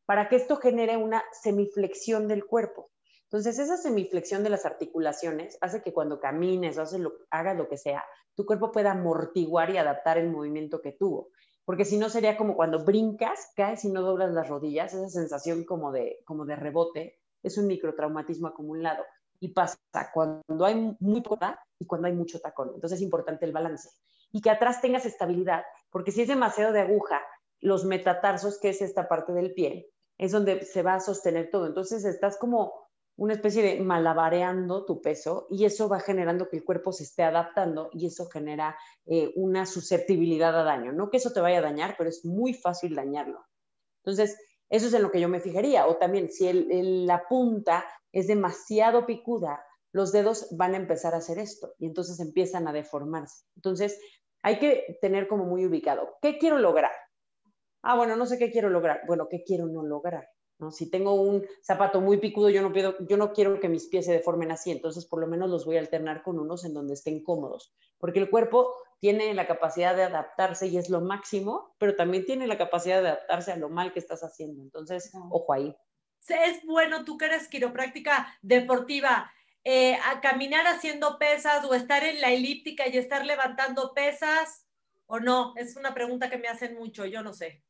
para 0.07 0.29
que 0.29 0.37
esto 0.37 0.57
genere 0.57 0.97
una 0.97 1.23
semiflexión 1.40 2.27
del 2.27 2.45
cuerpo. 2.45 2.90
Entonces, 3.35 3.59
esa 3.59 3.77
semiflexión 3.77 4.44
de 4.44 4.49
las 4.49 4.64
articulaciones 4.64 5.59
hace 5.61 5.83
que 5.83 5.92
cuando 5.92 6.20
camines 6.20 6.79
o 6.79 6.85
hagas 7.31 7.57
lo 7.57 7.68
que 7.68 7.77
sea, 7.77 8.05
tu 8.37 8.47
cuerpo 8.47 8.70
pueda 8.70 8.92
amortiguar 8.92 9.70
y 9.70 9.77
adaptar 9.77 10.18
el 10.18 10.31
movimiento 10.31 10.81
que 10.81 10.92
tuvo. 10.92 11.31
Porque 11.64 11.85
si 11.85 11.99
no 11.99 12.09
sería 12.11 12.37
como 12.37 12.55
cuando 12.55 12.85
brincas, 12.85 13.51
caes 13.57 13.85
y 13.85 13.90
no 13.90 14.03
doblas 14.03 14.33
las 14.33 14.49
rodillas, 14.49 14.94
esa 14.94 15.09
sensación 15.09 15.64
como 15.64 15.90
de, 15.90 16.20
como 16.25 16.44
de 16.44 16.55
rebote, 16.55 17.18
es 17.42 17.59
un 17.59 17.66
microtraumatismo 17.66 18.47
acumulado. 18.47 19.03
Y 19.40 19.49
pasa 19.49 19.81
cuando 20.12 20.64
hay 20.64 20.97
muy 21.01 21.20
poca 21.20 21.61
y 21.81 21.87
cuando 21.87 22.07
hay 22.07 22.14
mucho 22.14 22.38
tacón. 22.38 22.70
Entonces 22.73 23.01
es 23.01 23.03
importante 23.03 23.47
el 23.47 23.53
balance. 23.53 23.88
Y 24.31 24.42
que 24.42 24.51
atrás 24.51 24.81
tengas 24.81 25.07
estabilidad, 25.07 25.64
porque 25.90 26.12
si 26.12 26.23
es 26.23 26.29
demasiado 26.29 26.73
de 26.73 26.83
aguja, 26.83 27.20
los 27.59 27.85
metatarsos, 27.85 28.61
que 28.61 28.68
es 28.68 28.81
esta 28.81 29.09
parte 29.09 29.33
del 29.33 29.55
pie, 29.55 29.90
es 30.18 30.31
donde 30.31 30.64
se 30.64 30.83
va 30.83 30.94
a 30.94 31.01
sostener 31.01 31.51
todo. 31.51 31.66
Entonces 31.66 32.05
estás 32.05 32.37
como 32.38 32.84
una 33.16 33.35
especie 33.35 33.62
de 33.62 33.81
malabareando 33.81 34.85
tu 34.85 35.00
peso 35.00 35.46
y 35.50 35.64
eso 35.64 35.88
va 35.88 36.00
generando 36.00 36.48
que 36.48 36.57
el 36.57 36.64
cuerpo 36.64 36.92
se 36.92 37.05
esté 37.05 37.22
adaptando 37.22 37.90
y 37.92 38.07
eso 38.07 38.27
genera 38.27 38.77
eh, 39.07 39.33
una 39.37 39.66
susceptibilidad 39.66 40.59
a 40.59 40.64
daño. 40.64 40.92
No 40.92 41.11
que 41.11 41.18
eso 41.18 41.33
te 41.33 41.40
vaya 41.40 41.59
a 41.59 41.62
dañar, 41.62 41.94
pero 41.96 42.11
es 42.11 42.24
muy 42.24 42.55
fácil 42.55 42.94
dañarlo. 42.94 43.44
Entonces, 44.03 44.37
eso 44.68 44.88
es 44.88 44.94
en 44.94 45.03
lo 45.03 45.11
que 45.11 45.20
yo 45.20 45.29
me 45.29 45.40
fijaría. 45.40 45.87
O 45.87 45.96
también, 45.96 46.31
si 46.31 46.53
la 47.07 47.29
punta 47.29 47.85
es 48.12 48.27
demasiado 48.27 49.07
picuda, 49.07 49.64
los 49.92 50.11
dedos 50.11 50.48
van 50.57 50.74
a 50.74 50.79
empezar 50.79 51.14
a 51.14 51.18
hacer 51.18 51.38
esto 51.38 51.74
y 51.79 51.87
entonces 51.87 52.18
empiezan 52.18 52.66
a 52.66 52.72
deformarse. 52.72 53.44
Entonces, 53.55 54.00
hay 54.42 54.59
que 54.59 54.98
tener 55.00 55.29
como 55.29 55.44
muy 55.44 55.64
ubicado, 55.64 56.16
¿qué 56.20 56.38
quiero 56.38 56.59
lograr? 56.59 56.90
Ah, 57.83 57.96
bueno, 57.96 58.16
no 58.16 58.27
sé 58.27 58.38
qué 58.38 58.50
quiero 58.50 58.70
lograr. 58.70 59.03
Bueno, 59.07 59.29
¿qué 59.31 59.44
quiero 59.44 59.66
no 59.66 59.83
lograr? 59.83 60.27
Si 60.71 60.88
tengo 60.88 61.14
un 61.14 61.45
zapato 61.62 62.01
muy 62.01 62.19
picudo, 62.19 62.49
yo 62.49 62.62
no, 62.62 62.73
pido, 62.73 62.97
yo 63.01 63.17
no 63.17 63.33
quiero 63.33 63.59
que 63.59 63.69
mis 63.69 63.87
pies 63.87 64.07
se 64.07 64.12
deformen 64.12 64.53
así, 64.53 64.71
entonces 64.71 65.05
por 65.05 65.21
lo 65.21 65.27
menos 65.27 65.51
los 65.51 65.64
voy 65.64 65.77
a 65.77 65.81
alternar 65.81 66.23
con 66.23 66.38
unos 66.38 66.64
en 66.64 66.75
donde 66.75 66.95
estén 66.95 67.23
cómodos, 67.23 67.75
porque 67.99 68.21
el 68.21 68.31
cuerpo 68.31 68.73
tiene 69.01 69.35
la 69.35 69.47
capacidad 69.47 69.97
de 69.97 70.05
adaptarse 70.05 70.69
y 70.69 70.79
es 70.79 70.90
lo 70.90 71.01
máximo, 71.01 71.75
pero 71.79 71.97
también 71.97 72.25
tiene 72.25 72.47
la 72.47 72.57
capacidad 72.57 73.03
de 73.03 73.09
adaptarse 73.09 73.53
a 73.53 73.57
lo 73.57 73.69
mal 73.69 73.93
que 73.93 73.99
estás 73.99 74.23
haciendo, 74.23 74.62
entonces, 74.62 75.12
ojo 75.31 75.53
ahí. 75.53 75.77
Es 76.29 76.64
bueno, 76.64 77.05
tú 77.05 77.19
que 77.19 77.27
eres 77.27 77.49
quiropráctica 77.49 78.38
deportiva, 78.40 79.31
eh, 79.64 79.99
a 80.05 80.21
caminar 80.21 80.67
haciendo 80.67 81.19
pesas 81.19 81.64
o 81.64 81.75
estar 81.75 82.05
en 82.05 82.21
la 82.21 82.31
elíptica 82.31 82.87
y 82.87 82.97
estar 82.97 83.27
levantando 83.27 83.93
pesas 83.93 84.67
o 85.07 85.21
no? 85.21 85.55
Es 85.57 85.77
una 85.77 85.95
pregunta 85.95 86.31
que 86.31 86.38
me 86.38 86.49
hacen 86.49 86.77
mucho, 86.77 87.07
yo 87.07 87.23
no 87.23 87.33
sé 87.33 87.64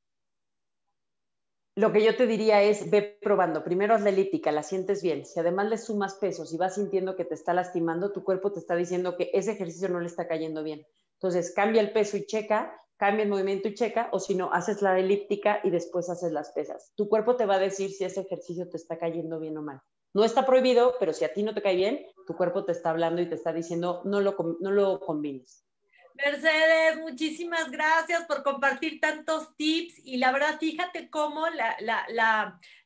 lo 1.77 1.93
que 1.93 2.05
yo 2.05 2.17
te 2.17 2.27
diría 2.27 2.63
es, 2.63 2.89
ve 2.91 3.19
probando. 3.21 3.65
Primero 3.65 3.95
haz 3.95 4.03
la 4.03 4.11
elíptica, 4.11 4.53
la 4.53 4.63
sientes 4.63 5.03
bien. 5.03 5.27
Si 5.27 5.41
además 5.41 5.69
le 5.69 5.79
sumas 5.79 6.15
pesos 6.15 6.53
y 6.53 6.57
vas 6.57 6.77
sintiendo 6.77 7.17
que 7.17 7.25
te 7.25 7.35
está 7.35 7.53
lastimando, 7.53 8.13
tu 8.13 8.23
cuerpo 8.23 8.53
te 8.53 8.61
está 8.61 8.77
diciendo 8.77 9.17
que 9.17 9.31
ese 9.33 9.53
ejercicio 9.53 9.89
no 9.89 9.99
le 9.99 10.07
está 10.07 10.29
cayendo 10.29 10.63
bien. 10.63 10.87
Entonces, 11.15 11.53
cambia 11.53 11.81
el 11.81 11.93
peso 11.93 12.17
y 12.17 12.27
checa, 12.27 12.81
cambia 12.97 13.25
el 13.25 13.31
movimiento 13.31 13.67
y 13.67 13.75
checa, 13.75 14.09
o 14.13 14.21
si 14.21 14.37
no, 14.37 14.53
haces 14.53 14.83
la 14.83 14.97
elíptica 14.99 15.61
y 15.65 15.71
después 15.71 16.09
haces 16.09 16.31
las 16.31 16.53
pesas. 16.53 16.93
Tu 16.95 17.09
cuerpo 17.09 17.35
te 17.35 17.47
va 17.47 17.57
a 17.57 17.61
decir 17.61 17.91
si 17.91 18.05
ese 18.05 18.21
ejercicio 18.21 18.69
te 18.69 18.77
está 18.77 18.97
cayendo 18.97 19.41
bien 19.41 19.59
o 19.59 19.63
mal. 19.63 19.81
No 20.13 20.23
está 20.23 20.47
prohibido, 20.47 20.95
pero 21.01 21.13
si 21.13 21.25
a 21.25 21.33
ti 21.33 21.43
no 21.43 21.55
te 21.55 21.63
cae 21.63 21.75
bien, 21.75 22.07
tu 22.25 22.37
cuerpo 22.37 22.65
te 22.65 22.71
está 22.71 22.91
hablando 22.91 23.21
y 23.21 23.29
te 23.29 23.35
está 23.35 23.53
diciendo, 23.53 24.03
no 24.05 24.21
lo, 24.21 24.37
no 24.61 24.71
lo 24.71 25.01
combines. 25.01 25.64
Mercedes, 26.15 27.01
muchísimas 27.01 27.73
gracias 27.73 28.25
por 28.27 28.45
compartir 28.45 29.01
tantos 29.01 29.57
tips 29.57 29.99
y 30.05 30.19
la 30.19 30.31
verdad, 30.31 30.61
fíjate 30.61 31.11
cómo 31.11 31.45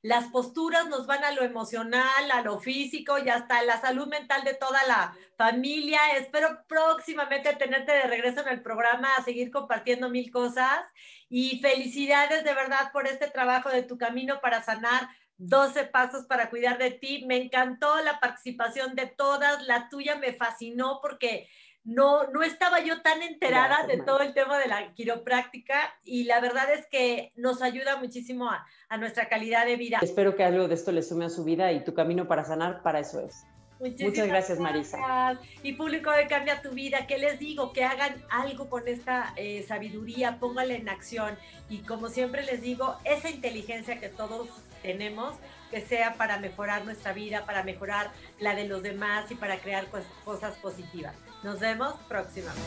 las 0.01 0.27
posturas 0.29 0.88
nos 0.88 1.07
van 1.07 1.23
a 1.23 1.33
lo 1.33 1.43
emocional, 1.43 2.31
a 2.33 2.41
lo 2.41 2.59
físico 2.59 3.19
y 3.19 3.29
hasta 3.29 3.62
la 3.64 3.79
salud 3.83 4.09
mental 4.09 4.45
de 4.45 4.55
toda 4.55 4.83
la 4.87 5.14
familia. 5.37 6.01
Espero 6.17 6.64
próximamente 6.67 7.55
tenerte 7.57 7.93
de 7.93 8.05
regreso 8.05 8.41
en 8.41 8.49
el 8.49 8.62
programa 8.62 9.14
a 9.14 9.25
seguir 9.25 9.51
compartiendo 9.51 10.09
mil 10.09 10.31
cosas 10.31 10.81
y 11.29 11.61
felicidades 11.61 12.45
de 12.45 12.55
verdad 12.55 12.91
por 12.93 13.07
este 13.07 13.29
trabajo 13.29 13.69
de 13.69 13.83
tu 13.83 13.99
camino 13.99 14.41
para 14.41 14.62
sanar 14.64 15.07
12 15.37 15.85
pasos 15.85 16.25
para 16.25 16.49
cuidar 16.49 16.79
de 16.79 16.93
ti. 16.93 17.25
Me 17.27 17.37
encantó 17.37 18.01
la 18.01 18.21
participación 18.21 18.95
de 18.95 19.07
todas, 19.07 19.62
la 19.67 19.91
tuya 19.91 20.17
me 20.17 20.33
fascinó 20.33 21.01
porque 21.03 21.49
no, 21.88 22.27
no 22.27 22.42
estaba 22.42 22.81
yo 22.81 23.01
tan 23.01 23.22
enterada 23.22 23.87
de 23.87 23.96
todo 23.96 24.20
el 24.20 24.35
tema 24.35 24.59
de 24.59 24.68
la 24.68 24.92
quiropráctica 24.92 25.94
y 26.05 26.24
la 26.24 26.38
verdad 26.38 26.70
es 26.70 26.87
que 26.87 27.33
nos 27.35 27.62
ayuda 27.62 27.96
muchísimo 27.96 28.51
a, 28.51 28.66
nuestra 28.98 29.29
calidad 29.29 29.64
de 29.64 29.77
vida. 29.77 29.98
Espero 30.03 30.37
que 30.37 30.44
algo 30.44 30.68
de 30.68 30.74
esto 30.74 30.92
le 30.92 31.03
sume 31.03 31.24
a 31.24 31.31
su 31.31 31.44
vida 31.44 31.72
y 31.72 31.85
tu 31.85 31.94
camino 31.94 32.29
para 32.29 32.44
sanar, 32.44 32.83
para 32.83 33.01
eso 33.01 33.20
es. 33.20 33.44
Muchas 33.81 34.27
gracias, 34.27 34.59
Marisa. 34.59 35.38
Y 35.62 35.74
público 35.74 36.11
de 36.11 36.27
Cambia 36.27 36.61
tu 36.61 36.70
Vida, 36.72 37.07
¿qué 37.07 37.16
les 37.16 37.38
digo? 37.38 37.72
Que 37.72 37.85
hagan 37.85 38.22
algo 38.29 38.68
con 38.68 38.87
esta 38.87 39.33
eh, 39.37 39.64
sabiduría, 39.66 40.38
póngala 40.38 40.74
en 40.74 40.88
acción. 40.88 41.38
Y 41.70 41.79
como 41.79 42.09
siempre 42.09 42.42
les 42.42 42.61
digo, 42.61 42.96
esa 43.05 43.31
inteligencia 43.31 44.01
que 44.01 44.09
todos 44.09 44.48
tenemos, 44.83 45.37
que 45.70 45.81
sea 45.81 46.14
para 46.14 46.38
mejorar 46.38 46.85
nuestra 46.85 47.12
vida, 47.12 47.46
para 47.46 47.62
mejorar 47.62 48.11
la 48.40 48.55
de 48.55 48.66
los 48.66 48.83
demás 48.83 49.31
y 49.31 49.37
para 49.37 49.59
crear 49.59 49.87
cosas 50.24 50.57
positivas. 50.57 51.14
Nos 51.42 51.59
vemos 51.61 51.94
próximamente. 52.09 52.64